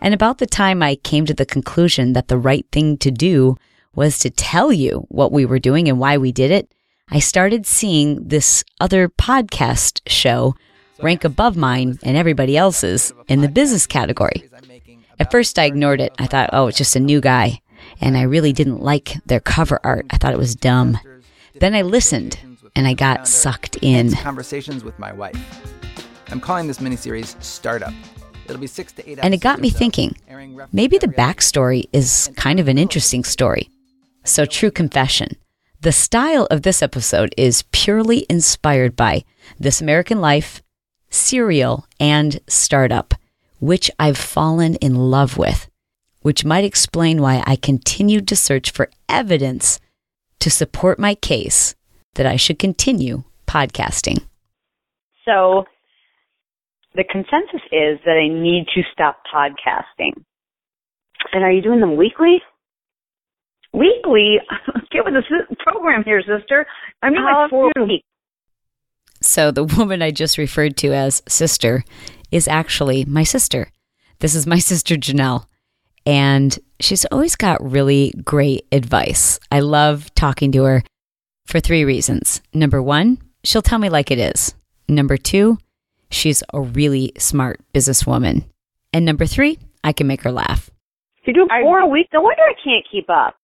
And 0.00 0.14
about 0.14 0.38
the 0.38 0.46
time 0.46 0.82
I 0.82 0.96
came 0.96 1.26
to 1.26 1.34
the 1.34 1.46
conclusion 1.46 2.14
that 2.14 2.26
the 2.26 2.38
right 2.38 2.66
thing 2.72 2.98
to 2.98 3.12
do 3.12 3.54
was 3.94 4.18
to 4.18 4.30
tell 4.30 4.72
you 4.72 5.06
what 5.10 5.30
we 5.30 5.46
were 5.46 5.60
doing 5.60 5.88
and 5.88 6.00
why 6.00 6.16
we 6.18 6.32
did 6.32 6.50
it, 6.50 6.74
I 7.12 7.18
started 7.18 7.66
seeing 7.66 8.28
this 8.28 8.62
other 8.78 9.08
podcast 9.08 10.00
show 10.06 10.54
rank 11.02 11.24
above 11.24 11.56
mine 11.56 11.98
and 12.04 12.16
everybody 12.16 12.56
else's 12.56 13.12
in 13.26 13.40
the 13.40 13.48
business 13.48 13.86
category. 13.86 14.48
At 15.18 15.30
first, 15.32 15.58
I 15.58 15.64
ignored 15.64 16.00
it. 16.00 16.14
I 16.18 16.26
thought, 16.26 16.50
oh, 16.52 16.68
it's 16.68 16.78
just 16.78 16.94
a 16.94 17.00
new 17.00 17.20
guy. 17.20 17.60
And 18.00 18.16
I 18.16 18.22
really 18.22 18.52
didn't 18.52 18.80
like 18.80 19.16
their 19.26 19.40
cover 19.40 19.80
art. 19.82 20.06
I 20.10 20.18
thought 20.18 20.32
it 20.32 20.38
was 20.38 20.54
dumb. 20.54 20.98
Then 21.56 21.74
I 21.74 21.82
listened 21.82 22.38
and 22.76 22.86
I 22.86 22.94
got 22.94 23.26
sucked 23.26 23.76
in. 23.82 24.12
Conversations 24.14 24.84
with 24.84 24.98
my 24.98 25.12
wife. 25.12 25.36
I'm 26.30 26.40
calling 26.40 26.68
this 26.68 26.78
miniseries 26.78 27.40
Startup. 27.42 27.92
It'll 28.44 28.60
be 28.60 28.68
six 28.68 28.92
to 28.92 29.10
eight. 29.10 29.18
And 29.20 29.34
it 29.34 29.40
got 29.40 29.58
me 29.58 29.68
episodes 29.68 29.74
or 29.74 29.74
so, 29.74 29.78
thinking 29.78 30.16
maybe 30.72 30.98
the 30.98 31.08
backstory 31.08 31.84
is 31.92 32.30
kind 32.36 32.60
of 32.60 32.68
an 32.68 32.78
interesting 32.78 33.24
story. 33.24 33.68
So, 34.24 34.44
true 34.46 34.70
confession 34.70 35.36
the 35.80 35.92
style 35.92 36.46
of 36.50 36.60
this 36.62 36.82
episode 36.82 37.34
is 37.38 37.64
purely 37.72 38.26
inspired 38.28 38.94
by 38.94 39.24
This 39.58 39.80
American 39.80 40.20
Life, 40.20 40.62
Serial, 41.08 41.86
and 41.98 42.38
Startup, 42.46 43.14
which 43.60 43.90
I've 43.98 44.18
fallen 44.18 44.74
in 44.76 44.94
love 44.94 45.38
with, 45.38 45.70
which 46.20 46.44
might 46.44 46.64
explain 46.64 47.22
why 47.22 47.42
I 47.46 47.56
continued 47.56 48.28
to 48.28 48.36
search 48.36 48.70
for 48.70 48.90
evidence 49.08 49.80
to 50.40 50.50
support 50.50 50.98
my 50.98 51.14
case 51.14 51.74
that 52.14 52.26
I 52.26 52.36
should 52.36 52.58
continue 52.58 53.24
podcasting. 53.46 54.26
So 55.24 55.64
the 56.94 57.04
consensus 57.04 57.62
is 57.72 57.98
that 58.04 58.20
I 58.20 58.28
need 58.28 58.66
to 58.74 58.82
stop 58.92 59.22
podcasting. 59.34 60.12
And 61.32 61.42
are 61.42 61.52
you 61.52 61.62
doing 61.62 61.80
them 61.80 61.96
weekly? 61.96 62.42
Weekly? 63.72 64.38
Get 64.90 65.04
with 65.04 65.14
the 65.14 65.56
program 65.58 66.02
here, 66.04 66.22
sister. 66.22 66.66
I'm 67.02 67.12
doing 67.12 67.24
How 67.24 67.42
like 67.42 67.46
oh, 67.46 67.50
four 67.50 67.70
few? 67.76 67.84
weeks. 67.84 68.06
So 69.20 69.50
the 69.50 69.64
woman 69.78 70.02
I 70.02 70.10
just 70.10 70.38
referred 70.38 70.76
to 70.78 70.92
as 70.92 71.22
sister 71.28 71.84
is 72.30 72.48
actually 72.48 73.04
my 73.04 73.22
sister. 73.22 73.70
This 74.18 74.34
is 74.34 74.46
my 74.46 74.58
sister 74.70 74.96
Janelle. 74.96 75.46
And 76.06 76.58
she's 76.80 77.04
always 77.06 77.36
got 77.36 77.62
really 77.62 78.14
great 78.24 78.66
advice. 78.72 79.38
I 79.52 79.60
love 79.60 80.12
talking 80.14 80.50
to 80.52 80.64
her 80.64 80.82
for 81.46 81.60
three 81.60 81.84
reasons. 81.84 82.40
Number 82.54 82.82
one, 82.82 83.18
she'll 83.44 83.62
tell 83.62 83.78
me 83.78 83.90
like 83.90 84.10
it 84.10 84.18
is. 84.18 84.54
Number 84.88 85.16
two, 85.16 85.58
she's 86.10 86.42
a 86.54 86.60
really 86.60 87.12
smart 87.18 87.60
businesswoman. 87.74 88.44
And 88.92 89.04
number 89.04 89.26
three, 89.26 89.58
I 89.84 89.92
can 89.92 90.06
make 90.06 90.22
her 90.22 90.32
laugh. 90.32 90.70
You're 91.24 91.34
doing 91.34 91.48
four 91.62 91.80
a 91.80 91.86
week? 91.86 92.08
No 92.12 92.22
wonder 92.22 92.42
I 92.42 92.54
can't 92.64 92.84
keep 92.90 93.08
up. 93.10 93.36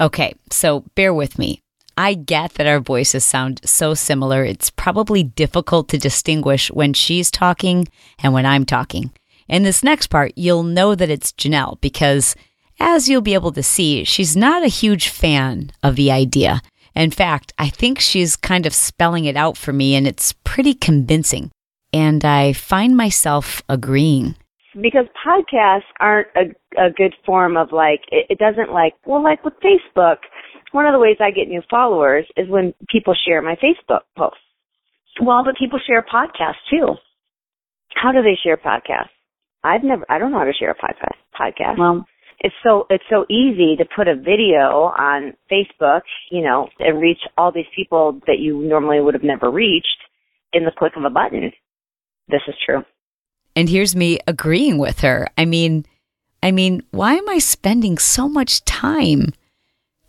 Okay, 0.00 0.34
so 0.50 0.84
bear 0.94 1.12
with 1.12 1.38
me. 1.38 1.60
I 1.96 2.14
get 2.14 2.54
that 2.54 2.66
our 2.66 2.80
voices 2.80 3.22
sound 3.22 3.60
so 3.64 3.92
similar. 3.92 4.42
It's 4.42 4.70
probably 4.70 5.22
difficult 5.22 5.90
to 5.90 5.98
distinguish 5.98 6.70
when 6.70 6.94
she's 6.94 7.30
talking 7.30 7.86
and 8.22 8.32
when 8.32 8.46
I'm 8.46 8.64
talking. 8.64 9.12
In 9.46 9.64
this 9.64 9.82
next 9.82 10.06
part, 10.06 10.32
you'll 10.36 10.62
know 10.62 10.94
that 10.94 11.10
it's 11.10 11.32
Janelle 11.32 11.78
because, 11.82 12.34
as 12.78 13.08
you'll 13.10 13.20
be 13.20 13.34
able 13.34 13.52
to 13.52 13.62
see, 13.62 14.04
she's 14.04 14.34
not 14.34 14.62
a 14.62 14.68
huge 14.68 15.08
fan 15.08 15.72
of 15.82 15.96
the 15.96 16.10
idea. 16.10 16.62
In 16.94 17.10
fact, 17.10 17.52
I 17.58 17.68
think 17.68 18.00
she's 18.00 18.36
kind 18.36 18.64
of 18.64 18.72
spelling 18.72 19.26
it 19.26 19.36
out 19.36 19.58
for 19.58 19.72
me 19.72 19.94
and 19.94 20.06
it's 20.06 20.32
pretty 20.44 20.72
convincing. 20.72 21.50
And 21.92 22.24
I 22.24 22.54
find 22.54 22.96
myself 22.96 23.62
agreeing. 23.68 24.36
Because 24.74 25.06
podcasts 25.26 25.88
aren't 25.98 26.28
a, 26.36 26.80
a 26.80 26.90
good 26.90 27.14
form 27.26 27.56
of 27.56 27.68
like 27.72 28.00
it, 28.10 28.26
it 28.30 28.38
doesn't 28.38 28.72
like 28.72 28.94
well 29.06 29.22
like 29.22 29.44
with 29.44 29.54
facebook 29.64 30.16
one 30.72 30.86
of 30.86 30.92
the 30.92 30.98
ways 30.98 31.16
i 31.20 31.30
get 31.30 31.48
new 31.48 31.62
followers 31.70 32.24
is 32.36 32.48
when 32.48 32.72
people 32.88 33.14
share 33.26 33.42
my 33.42 33.56
facebook 33.56 34.02
posts 34.16 34.38
Well, 35.20 35.42
but 35.44 35.54
people 35.58 35.80
share 35.86 36.02
podcasts 36.02 36.62
too. 36.70 36.94
how 37.94 38.12
do 38.12 38.22
they 38.22 38.38
share 38.42 38.56
podcasts 38.56 39.10
i've 39.64 39.82
never 39.82 40.04
i 40.08 40.18
don't 40.18 40.30
know 40.32 40.38
how 40.38 40.44
to 40.44 40.52
share 40.52 40.70
a 40.70 40.74
podcast 40.74 41.18
podcast 41.38 41.78
Well, 41.78 42.06
it's 42.42 42.54
so 42.62 42.86
it's 42.88 43.04
so 43.10 43.26
easy 43.28 43.76
to 43.76 43.84
put 43.94 44.08
a 44.08 44.14
video 44.14 44.90
on 44.96 45.34
Facebook, 45.52 46.00
you 46.30 46.40
know, 46.42 46.68
and 46.78 46.98
reach 46.98 47.18
all 47.36 47.52
these 47.52 47.68
people 47.76 48.18
that 48.26 48.38
you 48.38 48.62
normally 48.62 48.98
would 48.98 49.12
have 49.12 49.22
never 49.22 49.50
reached 49.50 49.98
in 50.54 50.64
the 50.64 50.70
click 50.78 50.92
of 50.96 51.04
a 51.04 51.10
button. 51.10 51.52
This 52.28 52.40
is 52.48 52.54
true. 52.64 52.80
And 53.56 53.68
here's 53.68 53.96
me 53.96 54.18
agreeing 54.26 54.78
with 54.78 55.00
her. 55.00 55.28
I 55.36 55.44
mean, 55.44 55.84
I 56.42 56.52
mean, 56.52 56.82
why 56.90 57.14
am 57.14 57.28
I 57.28 57.38
spending 57.38 57.98
so 57.98 58.28
much 58.28 58.64
time 58.64 59.32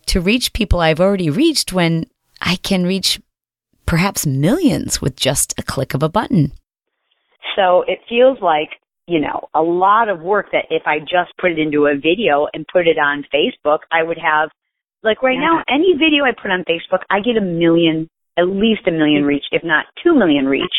to 0.08 0.22
reach 0.22 0.54
people 0.54 0.80
I've 0.80 1.00
already 1.00 1.30
reached 1.30 1.74
when 1.74 2.06
I 2.42 2.56
can 2.58 2.86
reach 2.86 3.22
perhaps 3.86 4.26
millions 4.26 5.02
with 5.02 5.16
just 5.16 5.54
a 5.58 5.64
click 5.64 5.94
of 5.94 6.04
a 6.04 6.10
button? 6.10 6.54
So 7.56 7.84
it 7.88 8.00
feels 8.08 8.38
like, 8.42 8.70
you 9.08 9.20
know, 9.20 9.50
a 9.54 9.62
lot 9.62 10.08
of 10.08 10.22
work 10.22 10.48
that 10.54 10.66
if 10.70 10.84
I 10.86 11.00
just 11.00 11.36
put 11.40 11.52
it 11.52 11.60
into 11.60 11.88
a 11.88 11.96
video 11.96 12.48
and 12.54 12.66
put 12.72 12.88
it 12.88 12.98
on 12.98 13.26
Facebook, 13.34 13.80
I 13.92 14.04
would 14.04 14.18
have, 14.18 14.50
like 15.04 15.22
right 15.22 15.38
now, 15.38 15.64
any 15.68 15.94
video 15.94 16.24
I 16.24 16.32
put 16.32 16.52
on 16.52 16.64
Facebook, 16.64 17.04
I 17.10 17.20
get 17.20 17.36
a 17.36 17.42
million, 17.42 18.08
at 18.38 18.48
least 18.48 18.88
a 18.88 18.92
million 18.92 19.22
mm-hmm. 19.22 19.28
reach, 19.28 19.46
if 19.52 19.64
not 19.64 19.86
two 20.02 20.14
million 20.14 20.46
reach. 20.46 20.72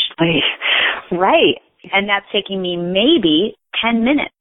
right. 1.11 1.57
And 1.93 2.09
that's 2.09 2.27
taking 2.33 2.61
me 2.63 2.77
maybe 2.77 3.57
10 3.83 4.05
minutes 4.05 4.35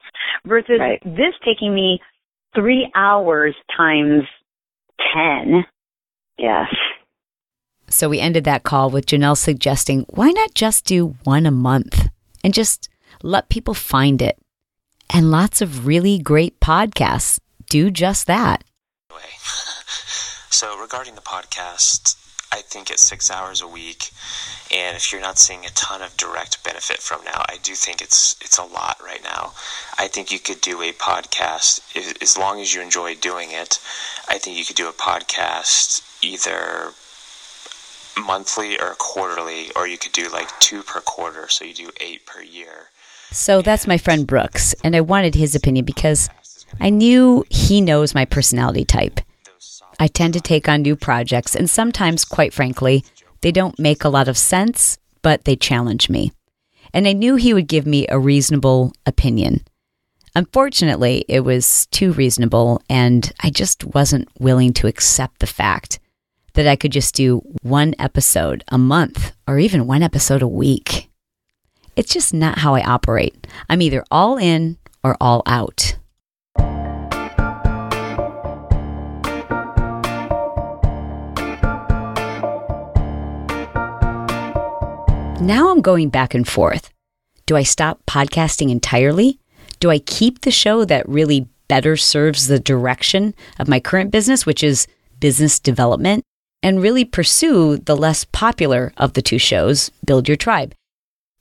versus 0.46 0.80
Right. 0.80 1.02
this 1.04 1.34
taking 1.46 1.74
me 1.74 2.00
three 2.54 2.92
hours 2.96 3.56
times 3.76 4.24
10. 5.14 5.66
Yes. 6.38 6.68
So 7.88 8.10
we 8.10 8.20
ended 8.20 8.44
that 8.46 8.64
call 8.64 8.90
with 8.90 9.06
Janelle 9.06 9.38
suggesting, 9.38 10.06
why 10.10 10.32
not 10.32 10.54
just 10.54 10.86
do 10.86 11.16
one 11.24 11.46
a 11.46 11.52
month 11.52 12.08
and 12.44 12.54
just 12.54 12.90
let 13.24 13.50
people 13.50 13.74
find 13.74 14.22
it? 14.22 14.38
And 15.14 15.30
lots 15.32 15.62
of 15.62 15.86
really 15.88 16.20
great 16.20 16.60
podcasts 16.62 17.40
do 17.70 17.92
just 17.92 18.28
that. 18.28 18.64
way. 19.14 19.18
so 20.50 20.78
regarding 20.80 21.16
the 21.16 21.22
podcast, 21.22 22.16
I 22.52 22.62
think 22.62 22.90
it's 22.90 23.02
six 23.02 23.32
hours 23.32 23.62
a 23.62 23.68
week, 23.68 24.12
and 24.76 24.96
if 24.98 25.12
you're 25.12 25.22
not 25.22 25.40
seeing 25.40 25.66
a 25.66 25.70
ton 25.70 26.02
of 26.02 26.18
direct 26.18 26.64
benefit 26.64 27.00
from 27.00 27.24
now, 27.24 27.44
I 27.48 27.58
do 27.64 27.74
think 27.74 28.02
it's 28.02 28.36
it's 28.42 28.58
a 28.58 28.64
lot 28.66 28.98
right 29.04 29.24
now. 29.24 29.54
I 29.98 30.08
think 30.08 30.32
you 30.32 30.40
could 30.40 30.62
do 30.62 30.82
a 30.82 30.92
podcast 30.92 31.80
as 32.22 32.38
long 32.38 32.60
as 32.60 32.74
you 32.74 32.82
enjoy 32.82 33.16
doing 33.16 33.50
it. 33.52 33.80
I 34.28 34.38
think 34.38 34.58
you 34.58 34.66
could 34.66 34.76
do 34.76 34.90
a 34.90 34.94
podcast 34.94 36.02
either 36.22 36.94
monthly 38.20 38.80
or 38.80 38.96
quarterly, 38.96 39.72
or 39.76 39.88
you 39.88 39.98
could 39.98 40.12
do 40.12 40.30
like 40.30 40.50
two 40.60 40.84
per 40.84 41.00
quarter, 41.02 41.48
so 41.48 41.64
you 41.66 41.74
do 41.74 41.90
eight 42.02 42.26
per 42.26 42.42
year. 42.42 42.90
So 43.32 43.62
that's 43.62 43.88
my 43.88 43.98
friend 43.98 44.28
Brooks, 44.28 44.76
and 44.84 44.96
I 44.96 45.02
wanted 45.02 45.36
his 45.36 45.56
opinion 45.56 45.86
because 45.86 46.30
I 46.80 46.90
knew 46.90 47.46
he 47.50 47.80
knows 47.80 48.14
my 48.14 48.26
personality 48.26 48.84
type. 48.84 49.22
I 50.02 50.08
tend 50.08 50.34
to 50.34 50.42
take 50.42 50.68
on 50.68 50.82
new 50.82 50.96
projects, 50.96 51.56
and 51.56 51.70
sometimes, 51.70 52.26
quite 52.26 52.56
frankly, 52.56 53.06
they 53.42 53.52
don't 53.52 53.78
make 53.78 54.04
a 54.04 54.10
lot 54.10 54.28
of 54.28 54.36
sense, 54.36 54.98
but 55.22 55.46
they 55.46 55.56
challenge 55.56 56.10
me. 56.10 56.32
And 56.92 57.08
I 57.08 57.14
knew 57.14 57.36
he 57.36 57.54
would 57.54 57.68
give 57.68 57.86
me 57.86 58.08
a 58.10 58.18
reasonable 58.18 58.94
opinion. 59.06 59.64
Unfortunately, 60.34 61.24
it 61.28 61.42
was 61.42 61.86
too 61.92 62.14
reasonable, 62.14 62.82
and 62.90 63.32
I 63.42 63.52
just 63.52 63.84
wasn't 63.84 64.28
willing 64.40 64.74
to 64.74 64.88
accept 64.88 65.38
the 65.38 65.46
fact 65.46 66.00
that 66.56 66.66
I 66.66 66.76
could 66.76 66.92
just 66.92 67.14
do 67.14 67.44
one 67.62 67.94
episode 68.00 68.64
a 68.70 68.80
month 68.80 69.34
or 69.48 69.60
even 69.60 69.86
one 69.86 70.02
episode 70.02 70.42
a 70.42 70.48
week. 70.48 71.12
It's 71.96 72.12
just 72.12 72.34
not 72.34 72.58
how 72.58 72.74
I 72.74 72.82
operate. 72.82 73.46
I'm 73.70 73.84
either 73.84 74.04
all 74.10 74.40
in 74.40 74.80
or 75.04 75.16
all 75.22 75.44
out. 75.46 75.96
Now 85.42 85.72
I'm 85.72 85.82
going 85.82 86.10
back 86.10 86.36
and 86.36 86.48
forth. 86.48 86.92
Do 87.48 87.58
I 87.58 87.64
stop 87.64 88.06
podcasting 88.06 88.70
entirely? 88.70 89.40
Do 89.80 89.90
I 89.90 89.98
keep 89.98 90.42
the 90.42 90.52
show 90.52 90.86
that 90.86 91.10
really 91.10 91.48
better 91.68 91.98
serves 91.98 92.46
the 92.46 92.60
direction 92.60 93.34
of 93.58 93.68
my 93.68 93.80
current 93.80 94.12
business, 94.12 94.46
which 94.46 94.64
is 94.64 94.86
business 95.20 95.60
development, 95.60 96.24
and 96.62 96.80
really 96.80 97.04
pursue 97.04 97.78
the 97.78 97.98
less 97.98 98.24
popular 98.24 98.94
of 98.98 99.14
the 99.14 99.24
two 99.24 99.40
shows, 99.40 99.90
Build 100.06 100.28
Your 100.28 100.38
Tribe? 100.38 100.76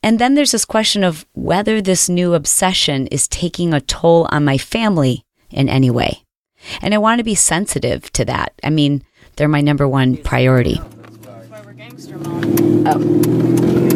And 0.03 0.19
then 0.19 0.35
there's 0.35 0.53
this 0.53 0.65
question 0.65 1.05
of 1.05 1.27
whether 1.35 1.83
this 1.83 2.09
new 2.09 2.33
obsession 2.33 3.07
is 3.09 3.29
taking 3.29 3.75
a 3.75 3.83
toll 3.83 4.27
on 4.31 4.47
my 4.47 4.57
family 4.57 5.25
in 5.51 5.69
any 5.69 5.91
way. 5.91 6.25
And 6.81 6.95
I 6.95 6.99
want 6.99 7.19
to 7.19 7.25
be 7.25 7.35
sensitive 7.35 8.11
to 8.13 8.25
that. 8.25 8.55
I 8.65 8.71
mean, 8.71 9.03
they're 9.37 9.47
my 9.47 9.61
number 9.61 9.87
one 9.87 10.17
priority. 10.17 10.81
Oh. 12.87 13.90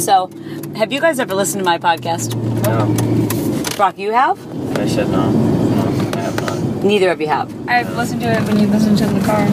So, 0.00 0.30
have 0.76 0.92
you 0.92 1.00
guys 1.00 1.20
ever 1.20 1.34
listened 1.34 1.60
to 1.60 1.64
my 1.64 1.76
podcast? 1.76 2.34
No. 2.64 3.76
Brock, 3.76 3.98
you 3.98 4.12
have? 4.12 4.38
I 4.78 4.86
said 4.88 5.10
no. 5.10 5.30
No, 5.30 6.12
I 6.16 6.20
have 6.22 6.40
not. 6.40 6.84
Neither 6.84 7.10
of 7.10 7.20
you 7.20 7.26
have. 7.26 7.52
I've 7.68 7.94
listened 7.94 8.22
to 8.22 8.32
it 8.32 8.42
when 8.44 8.58
you 8.58 8.66
listen 8.66 8.96
to 8.96 9.04
it 9.04 9.08
in 9.10 9.18
the 9.18 9.26
car. 9.26 9.46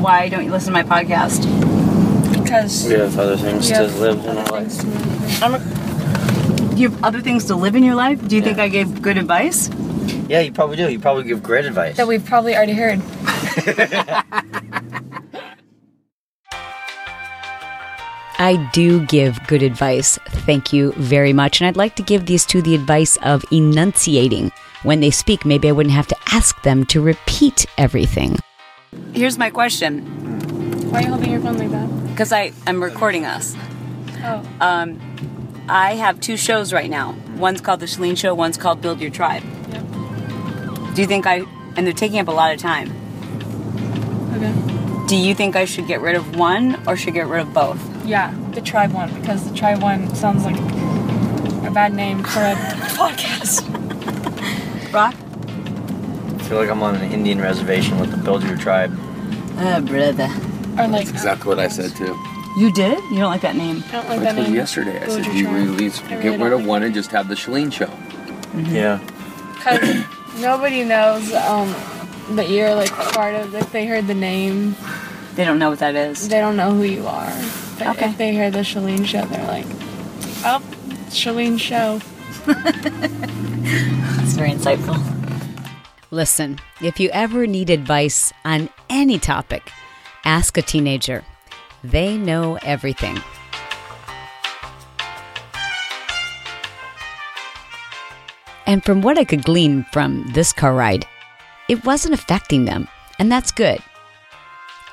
Why 0.00 0.30
don't 0.30 0.42
you 0.46 0.50
listen 0.50 0.72
to 0.72 0.82
my 0.82 0.88
podcast? 0.88 1.42
Because 2.32 2.88
We 2.88 2.94
have 2.94 3.18
other 3.18 3.36
things 3.36 3.68
we 3.68 3.76
to 3.76 3.82
live 3.82 4.24
in 4.24 4.38
other 4.38 4.54
our 4.54 4.62
life. 4.62 4.78
to. 4.80 6.76
You 6.78 6.88
have 6.88 7.04
other 7.04 7.20
things 7.20 7.44
to 7.46 7.54
live 7.54 7.76
in 7.76 7.84
your 7.84 7.94
life? 7.94 8.26
Do 8.26 8.36
you 8.36 8.42
think 8.42 8.58
I 8.58 8.68
gave 8.68 9.02
good 9.02 9.18
advice? 9.18 9.68
Yeah, 10.30 10.40
you 10.40 10.50
probably 10.52 10.76
do. 10.78 10.90
You 10.90 10.98
probably 10.98 11.24
give 11.24 11.42
great 11.42 11.66
advice. 11.66 11.98
That 11.98 12.08
we've 12.08 12.24
probably 12.24 12.56
already 12.56 12.72
heard. 12.72 13.02
I 18.44 18.56
do 18.72 19.00
give 19.06 19.42
good 19.46 19.62
advice. 19.62 20.18
Thank 20.44 20.70
you 20.70 20.92
very 20.98 21.32
much. 21.32 21.62
And 21.62 21.66
I'd 21.66 21.78
like 21.78 21.96
to 21.96 22.02
give 22.02 22.26
these 22.26 22.44
two 22.44 22.60
the 22.60 22.74
advice 22.74 23.16
of 23.22 23.42
enunciating. 23.50 24.52
When 24.82 25.00
they 25.00 25.10
speak, 25.10 25.46
maybe 25.46 25.66
I 25.66 25.72
wouldn't 25.72 25.94
have 25.94 26.08
to 26.08 26.16
ask 26.26 26.60
them 26.60 26.84
to 26.86 27.00
repeat 27.00 27.64
everything. 27.78 28.36
Here's 29.14 29.38
my 29.38 29.48
question 29.48 30.02
Why 30.90 30.98
are 30.98 31.02
you 31.04 31.08
holding 31.08 31.30
your 31.30 31.40
phone 31.40 31.56
like 31.56 31.70
that? 31.70 31.88
because 32.10 32.32
I 32.32 32.52
am 32.66 32.82
recording 32.82 33.24
us. 33.24 33.56
Oh. 34.22 34.46
Um, 34.60 35.00
I 35.66 35.94
have 35.94 36.20
two 36.20 36.36
shows 36.36 36.70
right 36.70 36.90
now. 36.90 37.16
One's 37.38 37.62
called 37.62 37.80
The 37.80 37.86
Chalene 37.86 38.18
Show, 38.18 38.34
one's 38.34 38.58
called 38.58 38.82
Build 38.82 39.00
Your 39.00 39.10
Tribe. 39.10 39.42
Yep. 39.70 40.94
Do 40.94 41.00
you 41.00 41.08
think 41.08 41.26
I, 41.26 41.44
and 41.78 41.86
they're 41.86 41.94
taking 41.94 42.20
up 42.20 42.28
a 42.28 42.32
lot 42.32 42.52
of 42.52 42.60
time. 42.60 42.92
Okay. 44.34 45.06
Do 45.08 45.16
you 45.16 45.34
think 45.34 45.56
I 45.56 45.64
should 45.64 45.86
get 45.86 46.02
rid 46.02 46.14
of 46.14 46.36
one 46.36 46.86
or 46.86 46.94
should 46.94 47.14
get 47.14 47.26
rid 47.26 47.40
of 47.40 47.54
both? 47.54 47.93
Yeah, 48.04 48.34
the 48.52 48.60
tribe 48.60 48.92
one 48.92 49.12
because 49.20 49.48
the 49.50 49.56
tribe 49.56 49.82
one 49.82 50.14
sounds 50.14 50.44
like 50.44 50.56
a 51.66 51.70
bad 51.70 51.94
name 51.94 52.22
for 52.22 52.40
a 52.40 52.54
podcast. 52.98 53.62
Rock? 54.92 55.14
I 55.14 56.42
feel 56.48 56.58
like 56.58 56.68
I'm 56.68 56.82
on 56.82 56.96
an 56.96 57.10
Indian 57.12 57.40
reservation 57.40 57.98
with 57.98 58.10
the 58.10 58.18
Build 58.18 58.42
Your 58.44 58.56
Tribe. 58.56 58.92
Uh, 59.56 59.80
brother. 59.80 60.28
Or 60.78 60.86
like 60.88 61.08
Exactly 61.08 61.48
what 61.48 61.58
I 61.58 61.68
said 61.68 61.94
too. 61.96 62.14
You 62.58 62.70
did? 62.72 62.98
You 63.10 63.16
don't 63.18 63.30
like 63.30 63.40
that 63.40 63.56
name? 63.56 63.82
I 63.88 63.92
don't 63.92 64.08
like 64.08 64.18
I 64.20 64.24
that 64.24 64.34
told 64.34 64.44
name. 64.44 64.52
you 64.54 64.60
yesterday. 64.60 65.00
I 65.02 65.08
said 65.08 65.24
your 65.26 65.34
you 65.34 65.44
tribe. 65.44 65.54
release, 65.56 66.02
I 66.04 66.08
get 66.08 66.18
rid 66.24 66.38
don't 66.38 66.52
of 66.52 66.60
like 66.60 66.68
one 66.68 66.82
it. 66.82 66.86
and 66.86 66.94
just 66.94 67.10
have 67.12 67.28
the 67.28 67.34
Chalene 67.34 67.72
show. 67.72 67.90
Yeah. 68.70 69.00
Cause 69.62 70.40
nobody 70.40 70.84
knows 70.84 71.32
um, 71.32 71.74
that 72.36 72.50
you're 72.50 72.74
like 72.74 72.90
part 72.90 73.34
of. 73.34 73.54
If 73.54 73.72
they 73.72 73.86
heard 73.86 74.06
the 74.06 74.14
name, 74.14 74.76
They 75.34 75.44
don't 75.44 75.58
know 75.58 75.70
what 75.70 75.78
that 75.80 75.94
is. 75.96 76.28
they 76.28 76.38
don't 76.40 76.56
know 76.56 76.72
who 76.74 76.82
you 76.82 77.06
are. 77.06 77.32
But 77.78 77.88
Okay. 77.88 78.10
if 78.10 78.18
they 78.18 78.32
hear 78.32 78.50
the 78.50 78.60
Chalene 78.60 79.04
show, 79.06 79.24
they're 79.26 79.46
like, 79.46 79.66
"Oh, 80.44 80.62
Chalene 81.10 81.58
show." 81.58 82.00
That's 82.46 84.32
very 84.34 84.50
insightful. 84.50 84.98
Listen, 86.10 86.58
if 86.80 87.00
you 87.00 87.10
ever 87.10 87.46
need 87.46 87.70
advice 87.70 88.32
on 88.44 88.68
any 88.88 89.18
topic, 89.18 89.72
ask 90.24 90.56
a 90.56 90.62
teenager. 90.62 91.24
They 91.82 92.16
know 92.16 92.56
everything. 92.62 93.18
And 98.66 98.82
from 98.84 99.02
what 99.02 99.18
I 99.18 99.24
could 99.24 99.44
glean 99.44 99.84
from 99.92 100.26
this 100.32 100.52
car 100.52 100.74
ride, 100.74 101.06
it 101.68 101.84
wasn't 101.84 102.14
affecting 102.14 102.64
them, 102.64 102.88
and 103.18 103.30
that's 103.30 103.52
good. 103.52 103.80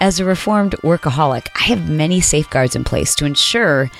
As 0.01 0.19
a 0.19 0.25
reformed 0.25 0.71
workaholic, 0.77 1.49
I 1.53 1.65
have 1.65 1.87
many 1.87 2.21
safeguards 2.21 2.75
in 2.75 2.83
place 2.83 3.13
to 3.13 3.25
ensure 3.25 3.91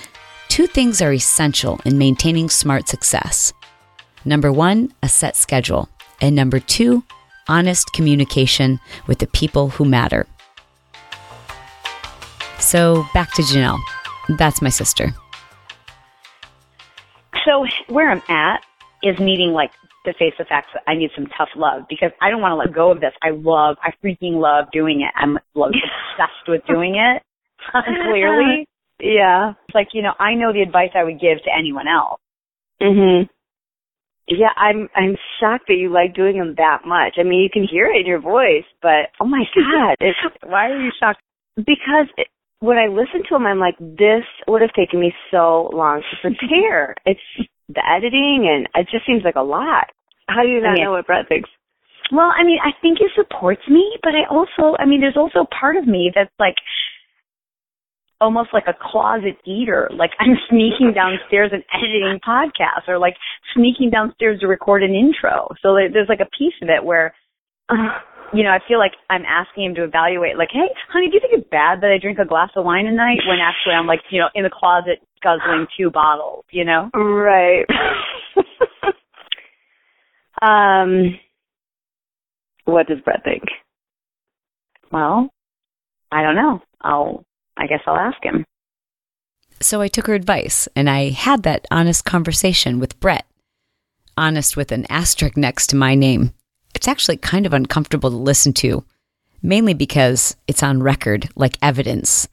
two 0.50 0.66
things 0.66 1.00
are 1.00 1.14
essential 1.14 1.80
in 1.86 2.00
maintaining 2.00 2.50
smart 2.50 2.88
success. 2.88 3.54
Number 4.26 4.52
one, 4.52 4.92
a 5.04 5.08
set 5.08 5.36
schedule. 5.36 5.90
And 6.20 6.36
number 6.36 6.60
two, 6.60 7.04
honest 7.48 7.94
communication 7.94 8.80
with 9.06 9.20
the 9.20 9.28
people 9.28 9.70
who 9.70 9.86
matter. 9.86 10.26
So 12.58 13.06
back 13.14 13.32
to 13.36 13.44
Janelle. 13.44 13.80
That's 14.40 14.60
my 14.60 14.70
sister. 14.70 15.14
So 17.46 17.68
where 17.90 18.10
I'm 18.10 18.24
at, 18.28 18.66
is 19.04 19.20
needing 19.20 19.52
like 19.52 19.72
to 20.06 20.14
face 20.14 20.34
the 20.38 20.46
fact 20.46 20.68
that 20.74 20.84
I 20.88 20.96
need 20.96 21.12
some 21.16 21.28
tough 21.38 21.50
love 21.56 21.84
because 21.90 22.12
I 22.22 22.30
don't 22.30 22.42
want 22.42 22.54
to 22.54 22.58
let 22.58 22.74
go 22.74 22.92
of 22.92 23.00
this. 23.00 23.14
I 23.22 23.30
love, 23.32 23.78
I 23.84 23.92
freaking 24.04 24.42
love 24.42 24.66
doing 24.74 25.02
it. 25.02 25.14
I'm 25.16 25.38
like 25.56 25.72
obsessed 26.18 26.48
with 26.48 26.62
doing 26.68 26.96
it. 26.96 27.22
Clearly. 27.72 28.68
Yeah. 29.00 29.54
It's 29.68 29.76
like, 29.76 29.90
you 29.94 30.02
know, 30.02 30.14
I 30.20 30.34
know 30.34 30.52
the 30.54 30.62
advice 30.62 30.90
I 30.96 31.04
would 31.04 31.20
give 31.20 31.38
to 31.44 31.52
anyone 31.58 31.88
else. 31.88 32.20
Mhm. 32.82 33.30
Yeah, 34.28 34.54
I'm 34.56 34.88
I'm 34.96 35.18
shocked 35.40 35.66
that 35.68 35.76
you 35.76 35.92
like 35.92 36.16
doing 36.16 36.38
them 36.38 36.56
that 36.58 36.80
much. 36.86 37.16
I 37.20 37.24
mean, 37.24 37.42
you 37.42 37.50
can 37.52 37.68
hear 37.70 37.88
it 37.88 38.00
in 38.00 38.06
your 38.06 38.22
voice, 38.22 38.64
but 38.82 39.12
oh 39.20 39.26
my 39.26 39.44
god, 39.54 39.98
it's 40.00 40.18
Why 40.44 40.70
are 40.70 40.80
you 40.82 40.92
shocked? 41.00 41.22
because 41.58 42.08
it, 42.18 42.28
when 42.60 42.78
I 42.78 42.88
listen 42.88 43.24
to 43.24 43.30
them, 43.32 43.46
I'm 43.46 43.60
like, 43.60 43.78
this 43.80 44.24
would 44.48 44.62
have 44.62 44.74
taken 44.74 45.00
me 45.00 45.14
so 45.32 45.70
long 45.74 46.02
to 46.02 46.18
prepare. 46.22 46.96
it's 47.06 47.20
the 47.74 47.84
editing, 47.88 48.48
and 48.50 48.68
it 48.76 48.90
just 48.92 49.06
seems 49.06 49.24
like 49.24 49.36
a 49.36 49.44
lot. 49.44 49.88
How 50.28 50.44
do 50.44 50.50
you 50.50 50.62
not 50.62 50.78
Yeah. 50.78 50.86
know 50.86 50.92
what 50.92 51.08
Brett 51.08 51.28
thinks? 51.28 51.50
Well, 52.12 52.32
I 52.36 52.44
mean, 52.44 52.60
I 52.64 52.72
think 52.82 53.00
he 53.00 53.08
supports 53.16 53.62
me, 53.70 53.98
but 54.04 54.16
I 54.16 54.26
also, 54.30 54.76
I 54.80 54.86
mean, 54.86 55.00
there's 55.00 55.18
also 55.18 55.46
part 55.46 55.78
of 55.78 55.88
me 55.88 56.12
that's 56.14 56.34
like 56.40 56.56
almost 58.20 58.50
like 58.54 58.68
a 58.68 58.74
closet 58.80 59.38
eater. 59.46 59.90
Like 59.94 60.12
I'm 60.20 60.38
sneaking 60.50 60.94
downstairs 60.94 61.52
and 61.54 61.64
editing 61.74 62.20
podcasts 62.26 62.88
or 62.88 63.00
like 63.00 63.16
sneaking 63.54 63.90
downstairs 63.90 64.40
to 64.42 64.48
record 64.48 64.84
an 64.84 64.94
intro. 64.94 65.48
So 65.62 65.76
there's 65.76 66.10
like 66.10 66.20
a 66.20 66.30
piece 66.38 66.54
of 66.62 66.70
it 66.70 66.84
where, 66.84 67.14
uh, 67.70 68.00
you 68.34 68.44
know, 68.44 68.50
I 68.50 68.60
feel 68.67 68.80
like 68.80 68.94
I'm 69.10 69.24
asking 69.26 69.65
him 69.65 69.76
to 69.76 69.84
evaluate 69.84 70.38
like, 70.38 70.50
hey, 70.52 70.67
honey, 70.89 71.08
do 71.08 71.15
you 71.15 71.20
think 71.20 71.34
it's 71.34 71.50
bad 71.50 71.82
that 71.82 71.91
I 71.91 71.98
drink 72.02 72.20
a 72.20 72.26
glass 72.26 72.50
of 72.56 72.65
wine 72.65 72.88
a 72.88 72.91
night 72.91 73.20
when 73.28 73.39
actually 73.39 73.74
I'm 73.74 73.88
like, 73.88 74.00
you 74.10 74.20
know, 74.20 74.30
in 74.36 74.44
the 74.44 74.50
closet 74.50 75.00
guzzling 75.22 75.67
two 75.78 75.89
bottles, 75.89 76.46
you 76.52 76.65
know? 76.65 76.89
Right. 76.94 77.65
um, 80.41 81.20
what 82.65 82.88
does 82.88 83.00
Brett 83.04 83.24
think? 83.24 83.44
Well, 84.91 85.30
I 86.12 86.24
don't 86.24 86.36
know. 86.36 86.62
I'll, 86.82 87.26
I 87.58 87.67
guess 87.67 87.82
I'll 87.86 87.96
ask 87.96 88.17
him. 88.24 88.46
So 89.60 89.82
I 89.82 89.88
took 89.88 90.08
her 90.08 90.13
advice 90.13 90.67
and 90.76 90.89
I 90.89 91.10
had 91.10 91.44
that 91.44 91.67
honest 91.70 92.06
conversation 92.06 92.80
with 92.80 93.00
Brett. 93.00 93.26
Honest 94.17 94.58
with 94.58 94.72
an 94.72 94.86
asterisk 94.89 95.38
next 95.38 95.67
to 95.67 95.76
my 95.76 95.96
name. 95.96 96.34
It's 96.74 96.88
actually 96.88 97.18
kind 97.18 97.46
of 97.46 97.54
uncomfortable 97.54 98.10
to 98.10 98.16
listen 98.16 98.54
to, 98.54 98.84
mainly 99.42 99.74
because 99.74 100.36
it's 100.48 100.64
on 100.64 100.84
record 100.84 101.30
like 101.36 101.58
evidence. 101.62 102.28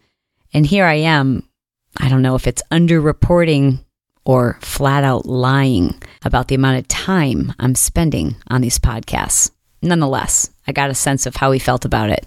And 0.52 0.66
here 0.66 0.84
I 0.84 0.94
am. 0.94 1.48
I 1.96 2.08
don't 2.08 2.22
know 2.22 2.34
if 2.34 2.46
it's 2.46 2.62
underreporting 2.70 3.84
or 4.24 4.58
flat 4.60 5.04
out 5.04 5.26
lying 5.26 5.94
about 6.24 6.48
the 6.48 6.54
amount 6.54 6.78
of 6.78 6.88
time 6.88 7.52
I'm 7.58 7.74
spending 7.74 8.36
on 8.48 8.60
these 8.60 8.78
podcasts. 8.78 9.50
Nonetheless, 9.82 10.50
I 10.66 10.72
got 10.72 10.90
a 10.90 10.94
sense 10.94 11.26
of 11.26 11.36
how 11.36 11.50
he 11.52 11.58
felt 11.58 11.84
about 11.84 12.10
it. 12.10 12.26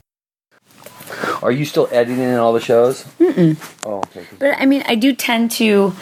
Are 1.42 1.52
you 1.52 1.66
still 1.66 1.88
editing 1.92 2.20
in 2.20 2.36
all 2.36 2.54
the 2.54 2.60
shows? 2.60 3.04
Mm-mm. 3.20 3.58
Oh, 3.86 3.98
okay. 4.00 4.26
But 4.40 4.56
I 4.58 4.66
mean, 4.66 4.84
I 4.88 4.96
do 4.96 5.14
tend 5.14 5.52
to 5.52 5.94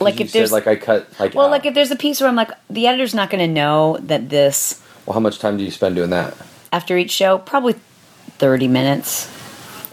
like 0.00 0.20
if 0.20 0.32
there's 0.32 0.50
said, 0.50 0.54
like 0.54 0.66
I 0.66 0.76
cut 0.76 1.08
like 1.18 1.34
well, 1.34 1.46
out. 1.46 1.50
like 1.50 1.66
if 1.66 1.74
there's 1.74 1.90
a 1.90 1.96
piece 1.96 2.20
where 2.20 2.28
I'm 2.28 2.36
like 2.36 2.50
the 2.68 2.86
editor's 2.86 3.14
not 3.14 3.30
going 3.30 3.46
to 3.46 3.52
know 3.52 3.98
that 4.02 4.28
this 4.28 4.82
well, 5.06 5.14
how 5.14 5.20
much 5.20 5.38
time 5.38 5.56
do 5.56 5.64
you 5.64 5.70
spend 5.70 5.96
doing 5.96 6.10
that? 6.10 6.34
after 6.72 6.96
each 6.98 7.12
show 7.12 7.38
probably 7.38 7.74
30 8.38 8.66
minutes. 8.66 9.26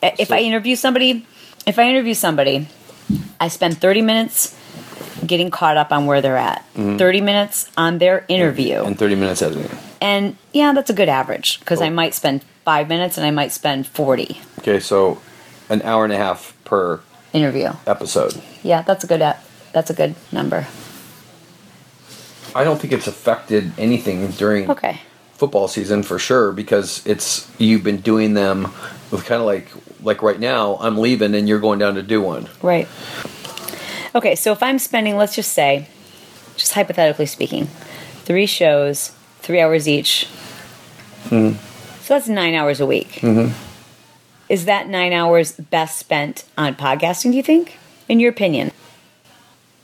If 0.01 0.31
I 0.31 0.39
interview 0.39 0.75
somebody, 0.75 1.27
if 1.67 1.77
I 1.77 1.87
interview 1.87 2.15
somebody, 2.15 2.67
I 3.39 3.49
spend 3.49 3.77
30 3.79 4.01
minutes 4.01 4.55
getting 5.23 5.51
caught 5.51 5.77
up 5.77 5.91
on 5.91 6.07
where 6.07 6.21
they're 6.21 6.37
at. 6.37 6.65
Mhm. 6.75 6.97
30 6.97 7.21
minutes 7.21 7.69
on 7.77 7.99
their 7.99 8.25
interview. 8.27 8.81
And 8.83 8.97
30 8.97 9.13
minutes 9.13 9.43
editing. 9.43 9.69
And 10.01 10.37
yeah, 10.53 10.73
that's 10.73 10.89
a 10.89 10.93
good 10.93 11.07
average 11.07 11.59
because 11.59 11.81
I 11.83 11.89
might 11.89 12.15
spend 12.15 12.41
5 12.65 12.89
minutes 12.89 13.15
and 13.15 13.27
I 13.27 13.31
might 13.31 13.51
spend 13.51 13.85
40 13.85 14.41
Okay, 14.59 14.79
so 14.79 15.19
an 15.69 15.83
hour 15.83 16.03
and 16.03 16.11
a 16.13 16.17
half 16.17 16.55
per 16.65 16.99
interview. 17.31 17.73
episode. 17.85 18.41
Yeah, 18.63 18.81
that's 18.81 19.03
a 19.03 19.07
good 19.07 19.21
that's 19.71 19.91
a 19.91 19.93
good 19.93 20.15
number. 20.31 20.65
I 22.55 22.63
don't 22.63 22.79
think 22.79 22.93
it's 22.93 23.07
affected 23.07 23.71
anything 23.77 24.27
during 24.31 24.69
Okay. 24.69 24.99
football 25.33 25.67
season 25.67 26.03
for 26.03 26.19
sure 26.19 26.51
because 26.51 27.05
it's 27.05 27.49
you've 27.57 27.83
been 27.83 27.97
doing 28.01 28.33
them 28.33 28.71
with 29.11 29.25
kind 29.25 29.39
of 29.41 29.47
like 29.47 29.67
like 30.03 30.21
right 30.23 30.39
now 30.39 30.77
I'm 30.81 30.97
leaving 30.97 31.35
and 31.35 31.47
you're 31.47 31.59
going 31.59 31.79
down 31.79 31.95
to 31.95 32.01
do 32.03 32.21
one. 32.21 32.49
Right. 32.61 32.87
Okay, 34.15 34.35
so 34.35 34.51
if 34.51 34.61
I'm 34.61 34.79
spending, 34.79 35.15
let's 35.15 35.35
just 35.35 35.53
say, 35.53 35.87
just 36.57 36.73
hypothetically 36.73 37.25
speaking, 37.27 37.67
three 38.25 38.45
shows, 38.45 39.11
three 39.39 39.61
hours 39.61 39.87
each, 39.87 40.27
Mm. 41.29 41.55
so 42.01 42.15
that's 42.15 42.27
nine 42.27 42.53
hours 42.55 42.79
a 42.81 42.85
week. 42.85 43.19
Mm-hmm. 43.21 43.53
Is 44.49 44.65
that 44.65 44.89
nine 44.89 45.13
hours 45.13 45.53
best 45.53 45.97
spent 45.99 46.43
on 46.57 46.75
podcasting, 46.75 47.31
do 47.31 47.37
you 47.37 47.43
think? 47.43 47.77
In 48.09 48.19
your 48.19 48.31
opinion? 48.31 48.71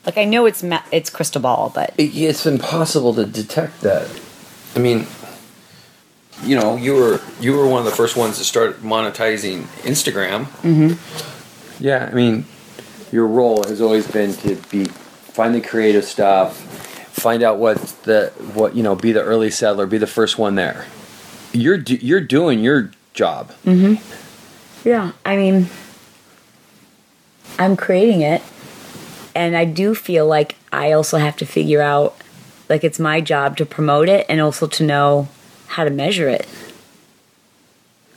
Like, 0.07 0.17
I 0.17 0.23
know 0.23 0.45
it's 0.45 0.63
ma- 0.63 0.81
it's 0.91 1.09
crystal 1.09 1.41
ball, 1.41 1.71
but 1.75 1.93
It, 1.97 2.15
it's 2.15 2.45
impossible 2.45 3.13
to 3.15 3.25
detect 3.25 3.81
that. 3.81 4.09
I 4.73 4.79
mean, 4.79 5.05
you 6.43 6.55
know, 6.55 6.77
you 6.77 6.95
were 6.95 7.19
you 7.41 7.53
were 7.53 7.67
one 7.67 7.79
of 7.79 7.85
the 7.85 7.91
first 7.95 8.15
ones 8.15 8.37
to 8.37 8.45
start 8.45 8.81
monetizing 8.81 9.63
Instagram. 9.83 10.45
mm-hmm. 10.63 11.83
Yeah, 11.83 12.09
I 12.09 12.15
mean, 12.15 12.45
your 13.11 13.27
role 13.27 13.63
has 13.63 13.81
always 13.81 14.09
been 14.09 14.33
to 14.37 14.55
be 14.69 14.85
find 14.85 15.53
the 15.53 15.61
creative 15.61 16.05
stuff, 16.05 16.57
find 17.11 17.43
out 17.43 17.57
what 17.57 17.77
the 18.03 18.31
what 18.53 18.75
you 18.75 18.83
know, 18.83 18.95
be 18.95 19.11
the 19.11 19.21
early 19.21 19.51
settler, 19.51 19.85
be 19.85 19.97
the 19.97 20.07
first 20.07 20.37
one 20.37 20.55
there. 20.55 20.85
You're 21.51 21.77
do, 21.77 21.95
you're 21.95 22.21
doing 22.21 22.59
your 22.59 22.91
job. 23.13 23.51
Mm-hmm. 23.65 24.87
Yeah, 24.87 25.11
I 25.25 25.35
mean, 25.35 25.67
I'm 27.59 27.75
creating 27.75 28.21
it, 28.21 28.41
and 29.38 29.56
I 29.56 29.65
do 29.65 29.93
feel 29.95 30.26
like 30.26 30.56
I 30.73 30.91
also 30.91 31.17
have 31.17 31.38
to 31.38 31.45
figure 31.45 31.82
out, 31.82 32.15
like, 32.69 32.84
it's 32.84 33.00
my 33.00 33.21
job 33.21 33.56
to 33.58 33.65
promote 33.65 34.10
it 34.10 34.26
and 34.28 34.41
also 34.41 34.67
to 34.67 34.84
know 34.84 35.28
how 35.67 35.84
to 35.84 35.89
measure 35.89 36.28
it. 36.28 36.47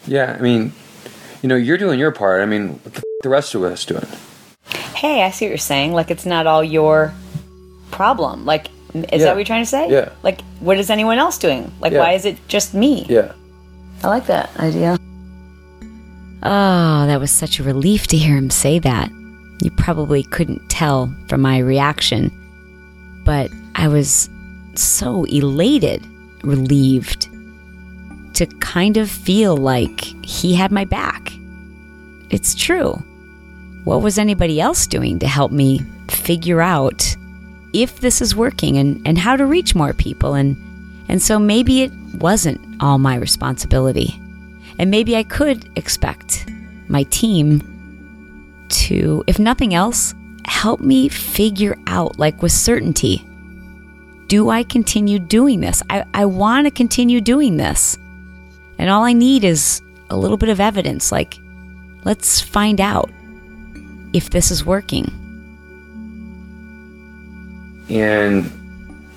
Yeah, 0.06 0.34
I 0.38 0.42
mean, 0.42 0.72
you 1.42 1.48
know, 1.48 1.56
you're 1.56 1.78
doing 1.78 1.98
your 1.98 2.10
part. 2.10 2.40
I 2.42 2.46
mean, 2.46 2.70
what 2.82 2.94
the, 2.94 2.98
f- 2.98 3.04
the 3.22 3.28
rest 3.28 3.54
of 3.54 3.62
us 3.62 3.84
doing? 3.84 4.06
Hey, 4.94 5.22
I 5.22 5.30
see 5.30 5.44
what 5.46 5.50
you're 5.50 5.58
saying. 5.58 5.92
Like, 5.92 6.10
it's 6.10 6.26
not 6.26 6.46
all 6.46 6.64
your 6.64 7.12
problem. 7.90 8.44
Like, 8.46 8.66
is 8.94 9.04
Yeah. 9.04 9.18
that 9.18 9.26
what 9.32 9.36
you're 9.36 9.44
trying 9.44 9.62
to 9.62 9.70
say? 9.70 9.90
Yeah. 9.90 10.08
Like, 10.22 10.40
what 10.60 10.78
is 10.78 10.90
anyone 10.90 11.18
else 11.18 11.38
doing? 11.38 11.70
Like, 11.80 11.92
Yeah. 11.92 12.00
why 12.00 12.12
is 12.12 12.24
it 12.24 12.36
just 12.48 12.74
me? 12.74 13.06
Yeah. 13.08 13.32
I 14.02 14.08
like 14.08 14.26
that 14.26 14.50
idea. 14.58 14.96
Oh, 16.42 17.06
that 17.06 17.20
was 17.20 17.30
such 17.30 17.60
a 17.60 17.62
relief 17.62 18.06
to 18.08 18.16
hear 18.16 18.34
him 18.36 18.48
say 18.50 18.78
that. 18.78 19.10
You 19.60 19.70
probably 19.70 20.22
couldn't 20.22 20.68
tell 20.68 21.14
from 21.28 21.42
my 21.42 21.58
reaction, 21.58 22.30
but 23.24 23.50
I 23.74 23.88
was 23.88 24.30
so 24.74 25.24
elated, 25.24 26.06
relieved 26.42 27.28
to 28.34 28.46
kind 28.46 28.96
of 28.96 29.10
feel 29.10 29.56
like 29.56 30.00
he 30.24 30.54
had 30.54 30.72
my 30.72 30.84
back. 30.84 31.32
It's 32.30 32.54
true. 32.54 32.92
What 33.84 34.02
was 34.02 34.18
anybody 34.18 34.60
else 34.60 34.86
doing 34.86 35.18
to 35.18 35.26
help 35.26 35.52
me 35.52 35.80
figure 36.08 36.60
out 36.60 37.16
if 37.72 38.00
this 38.00 38.20
is 38.20 38.34
working 38.34 38.78
and, 38.78 39.00
and 39.06 39.18
how 39.18 39.36
to 39.36 39.46
reach 39.46 39.74
more 39.74 39.92
people 39.92 40.34
and 40.34 40.56
and 41.08 41.20
so 41.20 41.40
maybe 41.40 41.82
it 41.82 41.92
wasn't 42.20 42.60
all 42.80 42.98
my 42.98 43.16
responsibility. 43.16 44.20
And 44.78 44.92
maybe 44.92 45.16
I 45.16 45.24
could 45.24 45.68
expect 45.76 46.48
my 46.86 47.02
team 47.04 47.60
to, 48.70 49.24
if 49.26 49.38
nothing 49.38 49.74
else, 49.74 50.14
help 50.46 50.80
me 50.80 51.08
figure 51.08 51.76
out, 51.86 52.18
like 52.18 52.42
with 52.42 52.52
certainty, 52.52 53.26
do 54.26 54.48
I 54.50 54.62
continue 54.62 55.18
doing 55.18 55.60
this? 55.60 55.82
I, 55.90 56.04
I 56.14 56.24
want 56.24 56.66
to 56.66 56.70
continue 56.70 57.20
doing 57.20 57.56
this. 57.56 57.98
And 58.78 58.88
all 58.88 59.04
I 59.04 59.12
need 59.12 59.44
is 59.44 59.82
a 60.08 60.16
little 60.16 60.36
bit 60.36 60.48
of 60.48 60.60
evidence. 60.60 61.10
Like, 61.12 61.38
let's 62.04 62.40
find 62.40 62.80
out 62.80 63.10
if 64.12 64.30
this 64.30 64.50
is 64.50 64.64
working. 64.64 65.12
And 67.88 68.50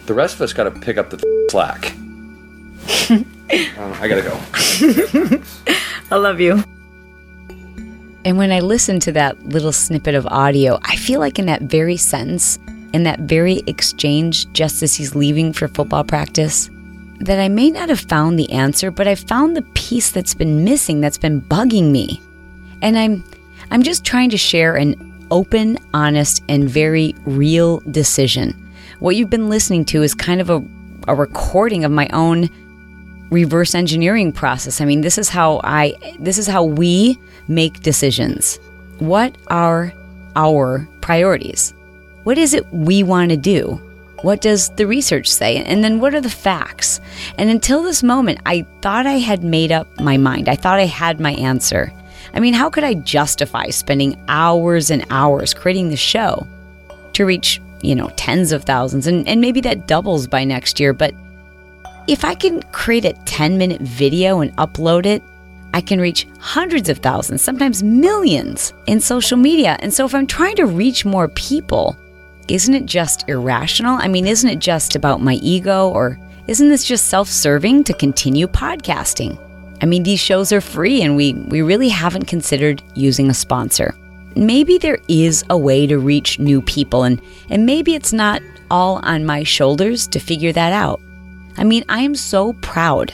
the 0.07 0.13
rest 0.13 0.35
of 0.35 0.41
us 0.41 0.51
got 0.53 0.63
to 0.63 0.71
pick 0.71 0.97
up 0.97 1.09
the 1.09 1.17
f- 1.17 1.23
slack. 1.51 1.93
Um, 3.77 3.93
I 4.01 4.07
gotta 4.07 4.23
go. 4.23 5.39
I 6.11 6.15
love 6.15 6.39
you. 6.41 6.63
And 8.25 8.37
when 8.37 8.51
I 8.51 8.59
listen 8.61 8.99
to 9.01 9.11
that 9.13 9.43
little 9.43 9.71
snippet 9.71 10.15
of 10.15 10.25
audio, 10.27 10.79
I 10.83 10.95
feel 10.95 11.19
like 11.19 11.39
in 11.39 11.45
that 11.47 11.63
very 11.63 11.97
sentence, 11.97 12.57
in 12.93 13.03
that 13.03 13.19
very 13.21 13.63
exchange 13.67 14.51
just 14.53 14.81
as 14.81 14.95
he's 14.95 15.15
leaving 15.15 15.51
for 15.51 15.67
football 15.67 16.03
practice, 16.03 16.69
that 17.19 17.39
I 17.39 17.49
may 17.49 17.69
not 17.69 17.89
have 17.89 17.99
found 17.99 18.39
the 18.39 18.51
answer, 18.51 18.91
but 18.91 19.07
I 19.07 19.15
found 19.15 19.55
the 19.55 19.61
piece 19.73 20.11
that's 20.11 20.33
been 20.33 20.63
missing, 20.63 21.01
that's 21.01 21.17
been 21.17 21.41
bugging 21.41 21.91
me. 21.91 22.21
And 22.81 22.97
I'm 22.97 23.23
I'm 23.71 23.83
just 23.83 24.05
trying 24.05 24.29
to 24.29 24.37
share 24.37 24.75
an 24.75 24.95
open, 25.31 25.77
honest, 25.93 26.43
and 26.47 26.69
very 26.69 27.15
real 27.25 27.79
decision 27.91 28.53
What 28.99 29.15
you've 29.15 29.29
been 29.29 29.49
listening 29.49 29.85
to 29.85 30.03
is 30.03 30.13
kind 30.13 30.39
of 30.39 30.49
a, 30.49 30.63
a 31.07 31.15
recording 31.15 31.83
of 31.83 31.91
my 31.91 32.07
own 32.13 32.49
reverse 33.31 33.73
engineering 33.73 34.31
process. 34.31 34.79
I 34.79 34.85
mean, 34.85 35.01
this 35.01 35.17
is 35.17 35.29
how 35.29 35.59
I 35.63 35.95
this 36.19 36.37
is 36.37 36.47
how 36.47 36.63
we 36.63 37.17
make 37.47 37.81
decisions. 37.81 38.59
What 38.99 39.37
are 39.47 39.93
our 40.35 40.87
priorities? 41.01 41.73
What 42.23 42.37
is 42.37 42.53
it 42.53 42.71
we 42.73 43.03
want 43.03 43.31
to 43.31 43.37
do? 43.37 43.81
What 44.21 44.39
does 44.39 44.69
the 44.69 44.87
research 44.87 45.27
say? 45.27 45.57
And 45.57 45.83
then 45.83 45.99
what 45.99 46.15
are 46.15 46.21
the 46.21 46.29
facts? 46.29 47.01
And 47.37 47.49
until 47.49 47.83
this 47.83 48.01
moment, 48.01 48.39
I 48.45 48.65
thought 48.81 49.05
I 49.05 49.17
had 49.19 49.43
made 49.43 49.73
up 49.73 49.99
my 49.99 50.15
mind. 50.15 50.47
I 50.47 50.55
thought 50.55 50.79
I 50.79 50.85
had 50.85 51.19
my 51.19 51.33
answer. 51.33 51.91
I 52.33 52.39
mean, 52.39 52.53
how 52.53 52.69
could 52.69 52.85
I 52.85 52.93
justify 52.93 53.69
spending 53.69 54.17
hours 54.29 54.89
and 54.89 55.05
hours 55.09 55.53
creating 55.53 55.89
the 55.89 55.97
show 55.97 56.47
to 57.13 57.25
reach, 57.25 57.61
you 57.81 57.95
know, 57.95 58.11
tens 58.15 58.53
of 58.53 58.63
thousands? 58.63 59.07
And, 59.07 59.27
and 59.27 59.41
maybe 59.41 59.59
that 59.61 59.87
doubles 59.87 60.25
by 60.25 60.45
next 60.45 60.79
year. 60.79 60.93
But 60.93 61.13
if 62.07 62.23
I 62.23 62.33
can 62.33 62.61
create 62.71 63.03
a 63.03 63.13
10 63.25 63.57
minute 63.57 63.81
video 63.81 64.39
and 64.39 64.55
upload 64.55 65.05
it, 65.05 65.21
I 65.73 65.81
can 65.81 65.99
reach 65.99 66.27
hundreds 66.39 66.87
of 66.87 66.99
thousands, 66.99 67.41
sometimes 67.41 67.81
millions 67.81 68.73
in 68.85 68.99
social 68.99 69.37
media. 69.37 69.75
And 69.79 69.91
so 69.91 70.05
if 70.05 70.13
I'm 70.13 70.27
trying 70.27 70.55
to 70.57 70.67
reach 70.67 71.03
more 71.03 71.27
people, 71.29 71.97
isn't 72.47 72.73
it 72.73 72.85
just 72.85 73.27
irrational? 73.27 73.97
I 73.99 74.07
mean, 74.07 74.27
isn't 74.27 74.49
it 74.49 74.59
just 74.59 74.95
about 74.95 75.21
my 75.21 75.35
ego 75.35 75.89
or 75.89 76.19
isn't 76.47 76.69
this 76.69 76.83
just 76.83 77.07
self 77.07 77.27
serving 77.27 77.85
to 77.85 77.93
continue 77.93 78.47
podcasting? 78.47 79.39
I 79.81 79.85
mean, 79.85 80.03
these 80.03 80.19
shows 80.19 80.51
are 80.51 80.61
free 80.61 81.01
and 81.01 81.15
we, 81.15 81.33
we 81.33 81.61
really 81.61 81.89
haven't 81.89 82.25
considered 82.25 82.83
using 82.95 83.29
a 83.29 83.33
sponsor. 83.33 83.95
Maybe 84.35 84.77
there 84.77 84.99
is 85.07 85.43
a 85.49 85.57
way 85.57 85.87
to 85.87 85.97
reach 85.97 86.39
new 86.39 86.61
people 86.61 87.03
and, 87.03 87.21
and 87.49 87.65
maybe 87.65 87.95
it's 87.95 88.13
not 88.13 88.41
all 88.69 88.99
on 89.03 89.25
my 89.25 89.43
shoulders 89.43 90.07
to 90.07 90.19
figure 90.19 90.51
that 90.53 90.71
out. 90.71 91.01
I 91.57 91.63
mean, 91.63 91.83
I 91.89 92.01
am 92.01 92.15
so 92.15 92.53
proud 92.53 93.13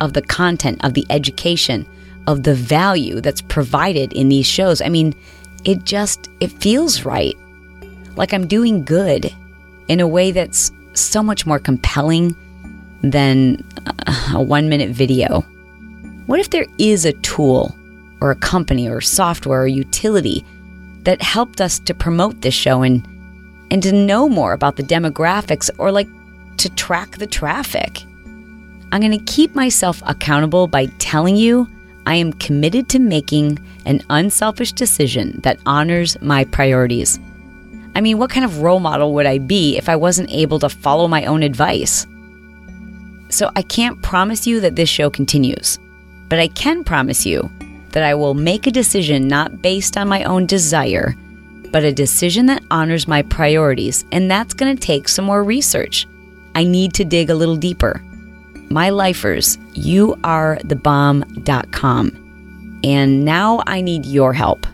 of 0.00 0.12
the 0.12 0.22
content, 0.22 0.82
of 0.84 0.94
the 0.94 1.06
education, 1.10 1.86
of 2.26 2.42
the 2.42 2.54
value 2.54 3.20
that's 3.20 3.40
provided 3.40 4.12
in 4.12 4.28
these 4.28 4.46
shows. 4.46 4.80
I 4.80 4.88
mean, 4.88 5.14
it 5.64 5.84
just 5.84 6.28
it 6.40 6.50
feels 6.50 7.04
right 7.04 7.36
like 8.16 8.32
I'm 8.32 8.46
doing 8.46 8.84
good 8.84 9.32
in 9.88 10.00
a 10.00 10.06
way 10.06 10.30
that's 10.30 10.70
so 10.94 11.22
much 11.22 11.46
more 11.46 11.58
compelling 11.58 12.36
than 13.02 13.64
a 14.34 14.42
one 14.42 14.68
minute 14.68 14.90
video. 14.90 15.40
What 16.26 16.40
if 16.40 16.50
there 16.50 16.66
is 16.78 17.04
a 17.04 17.12
tool 17.14 17.74
or 18.20 18.30
a 18.30 18.36
company 18.36 18.88
or 18.88 19.00
software 19.00 19.62
or 19.62 19.66
utility 19.66 20.44
that 21.02 21.22
helped 21.22 21.60
us 21.60 21.78
to 21.80 21.94
promote 21.94 22.42
this 22.42 22.54
show 22.54 22.82
and, 22.82 23.04
and 23.70 23.82
to 23.82 23.92
know 23.92 24.28
more 24.28 24.52
about 24.52 24.76
the 24.76 24.82
demographics 24.82 25.70
or 25.78 25.90
like 25.90 26.08
to 26.58 26.68
track 26.70 27.16
the 27.16 27.26
traffic? 27.26 28.04
I'm 28.92 29.00
going 29.00 29.16
to 29.16 29.32
keep 29.32 29.54
myself 29.54 30.02
accountable 30.04 30.66
by 30.66 30.86
telling 30.98 31.36
you 31.36 31.68
I 32.06 32.16
am 32.16 32.32
committed 32.32 32.88
to 32.90 32.98
making 32.98 33.58
an 33.86 34.02
unselfish 34.10 34.72
decision 34.72 35.40
that 35.42 35.60
honors 35.64 36.20
my 36.20 36.44
priorities. 36.44 37.20
I 37.94 38.00
mean, 38.00 38.18
what 38.18 38.30
kind 38.30 38.44
of 38.44 38.62
role 38.62 38.80
model 38.80 39.14
would 39.14 39.26
I 39.26 39.38
be 39.38 39.76
if 39.76 39.88
I 39.88 39.96
wasn't 39.96 40.30
able 40.30 40.58
to 40.60 40.68
follow 40.68 41.06
my 41.06 41.24
own 41.26 41.42
advice? 41.42 42.06
So 43.28 43.50
I 43.54 43.62
can't 43.62 44.02
promise 44.02 44.46
you 44.46 44.60
that 44.60 44.74
this 44.74 44.88
show 44.88 45.08
continues, 45.08 45.78
but 46.28 46.40
I 46.40 46.48
can 46.48 46.82
promise 46.82 47.24
you 47.24 47.48
that 47.90 48.02
I 48.02 48.14
will 48.14 48.34
make 48.34 48.66
a 48.66 48.72
decision 48.72 49.28
not 49.28 49.62
based 49.62 49.96
on 49.96 50.08
my 50.08 50.24
own 50.24 50.46
desire, 50.46 51.14
but 51.70 51.84
a 51.84 51.92
decision 51.92 52.46
that 52.46 52.64
honors 52.70 53.06
my 53.06 53.22
priorities, 53.22 54.04
and 54.10 54.28
that's 54.28 54.54
going 54.54 54.76
to 54.76 54.80
take 54.80 55.08
some 55.08 55.24
more 55.24 55.44
research. 55.44 56.08
I 56.56 56.64
need 56.64 56.94
to 56.94 57.04
dig 57.04 57.30
a 57.30 57.34
little 57.34 57.56
deeper. 57.56 58.02
My 58.72 58.90
lifers, 58.90 59.58
you 59.74 60.16
are 60.22 60.60
the 60.64 60.76
bomb.com. 60.76 62.80
And 62.84 63.24
now 63.24 63.62
I 63.66 63.80
need 63.80 64.06
your 64.06 64.32
help. 64.32 64.64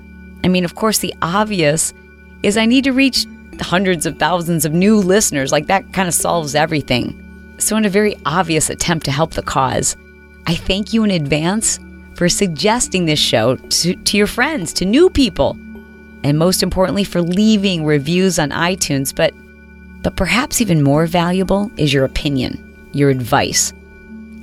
I 0.45 0.49
mean, 0.49 0.67
of 0.67 0.75
course, 0.75 0.99
the 0.99 1.15
obvious 1.23 1.95
is 2.43 2.59
I 2.59 2.67
need 2.67 2.85
to 2.85 2.93
reach 2.93 3.27
hundreds 3.61 4.05
of 4.05 4.19
thousands 4.19 4.67
of 4.67 4.75
new 4.75 4.97
listeners. 4.97 5.51
Like 5.51 5.67
that 5.67 5.95
kind 5.95 6.09
of 6.09 6.15
solves 6.15 6.55
everything. 6.55 7.23
So, 7.59 7.77
in 7.77 7.87
a 7.87 7.91
very 7.91 8.17
obvious 8.27 8.69
attempt 8.69 9.07
to 9.07 9.11
help 9.11 9.33
the 9.33 9.43
cause, 9.43 9.97
I 10.47 10.55
thank 10.55 10.93
you 10.93 11.03
in 11.03 11.11
advance 11.11 11.81
for 12.17 12.29
suggesting 12.29 13.07
this 13.07 13.19
show 13.19 13.57
to, 13.57 13.95
to 13.95 14.17
your 14.17 14.27
friends, 14.27 14.75
to 14.75 14.85
new 14.85 15.09
people, 15.09 15.53
and 16.23 16.39
most 16.39 16.63
importantly, 16.63 17.05
for 17.05 17.23
leaving 17.23 17.85
reviews 17.85 18.39
on 18.39 18.51
iTunes. 18.51 19.15
But, 19.15 19.33
but 20.03 20.17
perhaps 20.17 20.61
even 20.61 20.83
more 20.83 21.07
valuable 21.07 21.71
is 21.79 21.95
your 21.95 22.05
opinion, 22.05 22.91
your 22.93 23.09
advice, 23.09 23.73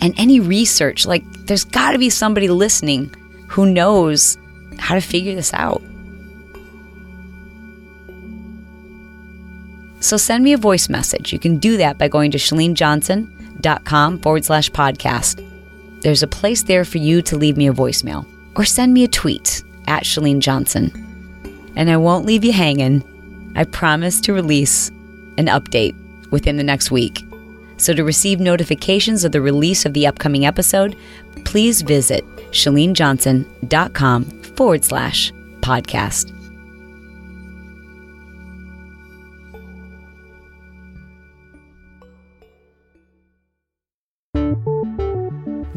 and 0.03 0.13
any 0.17 0.39
research. 0.39 1.07
Like, 1.07 1.23
there's 1.45 1.63
got 1.63 1.93
to 1.93 1.97
be 1.97 2.09
somebody 2.11 2.49
listening 2.49 3.15
who 3.47 3.65
knows 3.65 4.37
how 4.77 4.95
to 4.95 5.01
figure 5.01 5.33
this 5.33 5.53
out. 5.53 5.81
So 10.01 10.17
send 10.17 10.43
me 10.43 10.51
a 10.51 10.57
voice 10.57 10.89
message. 10.89 11.31
You 11.31 11.39
can 11.39 11.57
do 11.57 11.77
that 11.77 11.97
by 11.97 12.09
going 12.09 12.31
to 12.31 12.37
chalenejohnson.com 12.37 14.19
forward 14.19 14.43
slash 14.43 14.69
podcast. 14.69 15.49
There's 16.01 16.21
a 16.21 16.27
place 16.27 16.63
there 16.63 16.83
for 16.83 16.97
you 16.97 17.21
to 17.21 17.37
leave 17.37 17.55
me 17.55 17.69
a 17.69 17.73
voicemail 17.73 18.27
or 18.57 18.65
send 18.65 18.93
me 18.93 19.05
a 19.05 19.07
tweet 19.07 19.63
at 19.87 20.03
Chalene 20.03 20.39
Johnson. 20.39 20.91
And 21.77 21.89
I 21.89 21.95
won't 21.95 22.25
leave 22.25 22.43
you 22.43 22.51
hanging. 22.51 23.01
I 23.55 23.63
promise 23.63 24.19
to 24.21 24.33
release 24.33 24.89
an 25.37 25.45
update 25.45 25.95
within 26.31 26.57
the 26.57 26.63
next 26.63 26.91
week. 26.91 27.23
So 27.77 27.93
to 27.93 28.03
receive 28.03 28.39
notifications 28.39 29.23
of 29.23 29.31
the 29.31 29.41
release 29.41 29.85
of 29.85 29.93
the 29.93 30.07
upcoming 30.07 30.45
episode, 30.45 30.95
please 31.45 31.81
visit 31.81 32.25
chalenejohnson.com 32.51 34.23
forward 34.55 34.83
slash 34.85 35.31
podcast. 35.61 36.33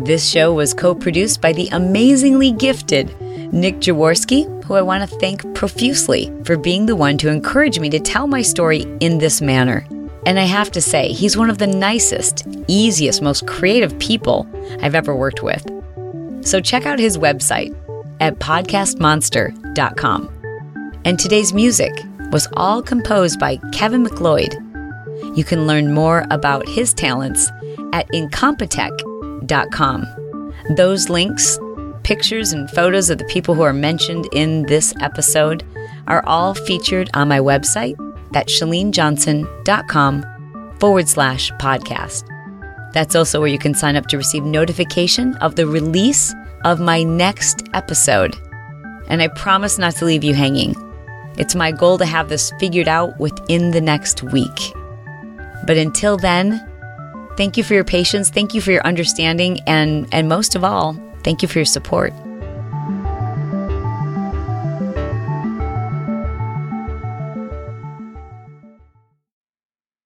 This 0.07 0.29
show 0.29 0.55
was 0.55 0.73
co 0.73 0.95
produced 0.95 1.41
by 1.41 1.53
the 1.53 1.69
amazingly 1.73 2.53
gifted 2.53 3.09
Nick 3.53 3.81
Jaworski, 3.81 4.47
who 4.65 4.75
I 4.75 4.83
want 4.83 5.09
to 5.09 5.17
thank 5.19 5.43
profusely 5.55 6.33
for 6.45 6.57
being 6.57 6.87
the 6.87 6.95
one 6.95 7.19
to 7.19 7.29
encourage 7.29 7.81
me 7.81 7.91
to 7.91 7.99
tell 7.99 8.29
my 8.29 8.41
story 8.43 8.85
in 9.01 9.19
this 9.19 9.41
manner. 9.41 9.85
And 10.27 10.39
I 10.39 10.45
have 10.45 10.71
to 10.73 10.83
say, 10.83 11.13
he's 11.13 11.37
one 11.37 11.49
of 11.49 11.59
the 11.59 11.67
nicest, 11.67 12.47
easiest, 12.69 13.23
most 13.23 13.47
creative 13.47 13.99
people 13.99 14.47
I've 14.83 14.95
ever 14.95 15.17
worked 15.17 15.43
with. 15.43 15.65
So 16.45 16.61
check 16.61 16.85
out 16.85 16.99
his 16.99 17.17
website 17.17 17.75
at 18.21 18.39
podcastmonster.com. 18.39 20.31
And 21.05 21.19
today's 21.19 21.55
music 21.55 21.93
was 22.33 22.49
all 22.55 22.83
composed 22.83 23.39
by 23.39 23.57
Kevin 23.73 24.03
MacLeod. 24.03 24.55
You 25.35 25.45
can 25.45 25.67
learn 25.67 25.95
more 25.95 26.27
about 26.31 26.69
his 26.69 26.93
talents 26.93 27.51
at 27.93 28.09
Incompetech.com 28.09 30.07
those 30.71 31.09
links, 31.09 31.59
pictures, 32.03 32.53
and 32.53 32.69
photos 32.71 33.09
of 33.09 33.19
the 33.19 33.25
people 33.27 33.55
who 33.55 33.63
are 33.63 33.73
mentioned 33.73 34.27
in 34.33 34.63
this 34.63 34.93
episode 35.01 35.63
are 36.09 36.25
all 36.27 36.55
featured 36.55 37.09
on 37.15 37.29
my 37.29 37.39
website 37.39 37.95
at 38.35 38.49
chalenejohnson.com 38.49 40.77
forward 40.79 41.09
slash 41.09 41.51
podcast. 41.53 42.25
That's 42.93 43.15
also 43.15 43.41
where 43.41 43.49
you 43.49 43.59
can 43.59 43.75
sign 43.75 43.97
up 43.97 44.07
to 44.09 44.17
receive 44.17 44.45
notification 44.45 45.35
of 45.37 45.57
the 45.57 45.67
release 45.67 46.35
of 46.65 46.81
my 46.81 47.03
next 47.03 47.69
episode. 47.75 48.35
And 49.09 49.23
I 49.23 49.29
promise 49.29 49.79
not 49.79 49.97
to 49.97 50.05
leave 50.05 50.25
you 50.25 50.35
hanging. 50.35 50.75
It's 51.39 51.55
my 51.55 51.73
goal 51.73 51.99
to 51.99 52.07
have 52.07 52.29
this 52.29 52.53
figured 52.59 52.89
out 52.89 53.19
within 53.21 53.71
the 53.71 53.81
next 53.81 54.23
week. 54.23 54.73
But 55.67 55.77
until 55.77 56.17
then, 56.17 56.67
Thank 57.37 57.59
you 57.59 57.65
for 57.65 57.75
your 57.75 57.85
patience. 57.85 58.31
Thank 58.31 58.55
you 58.55 58.61
for 58.61 58.73
your 58.73 58.85
understanding. 58.87 59.61
And, 59.67 60.09
and 60.11 60.29
most 60.29 60.55
of 60.55 60.65
all, 60.65 60.97
thank 61.23 61.43
you 61.43 61.49
for 61.49 61.59
your 61.59 61.67
support. 61.67 62.13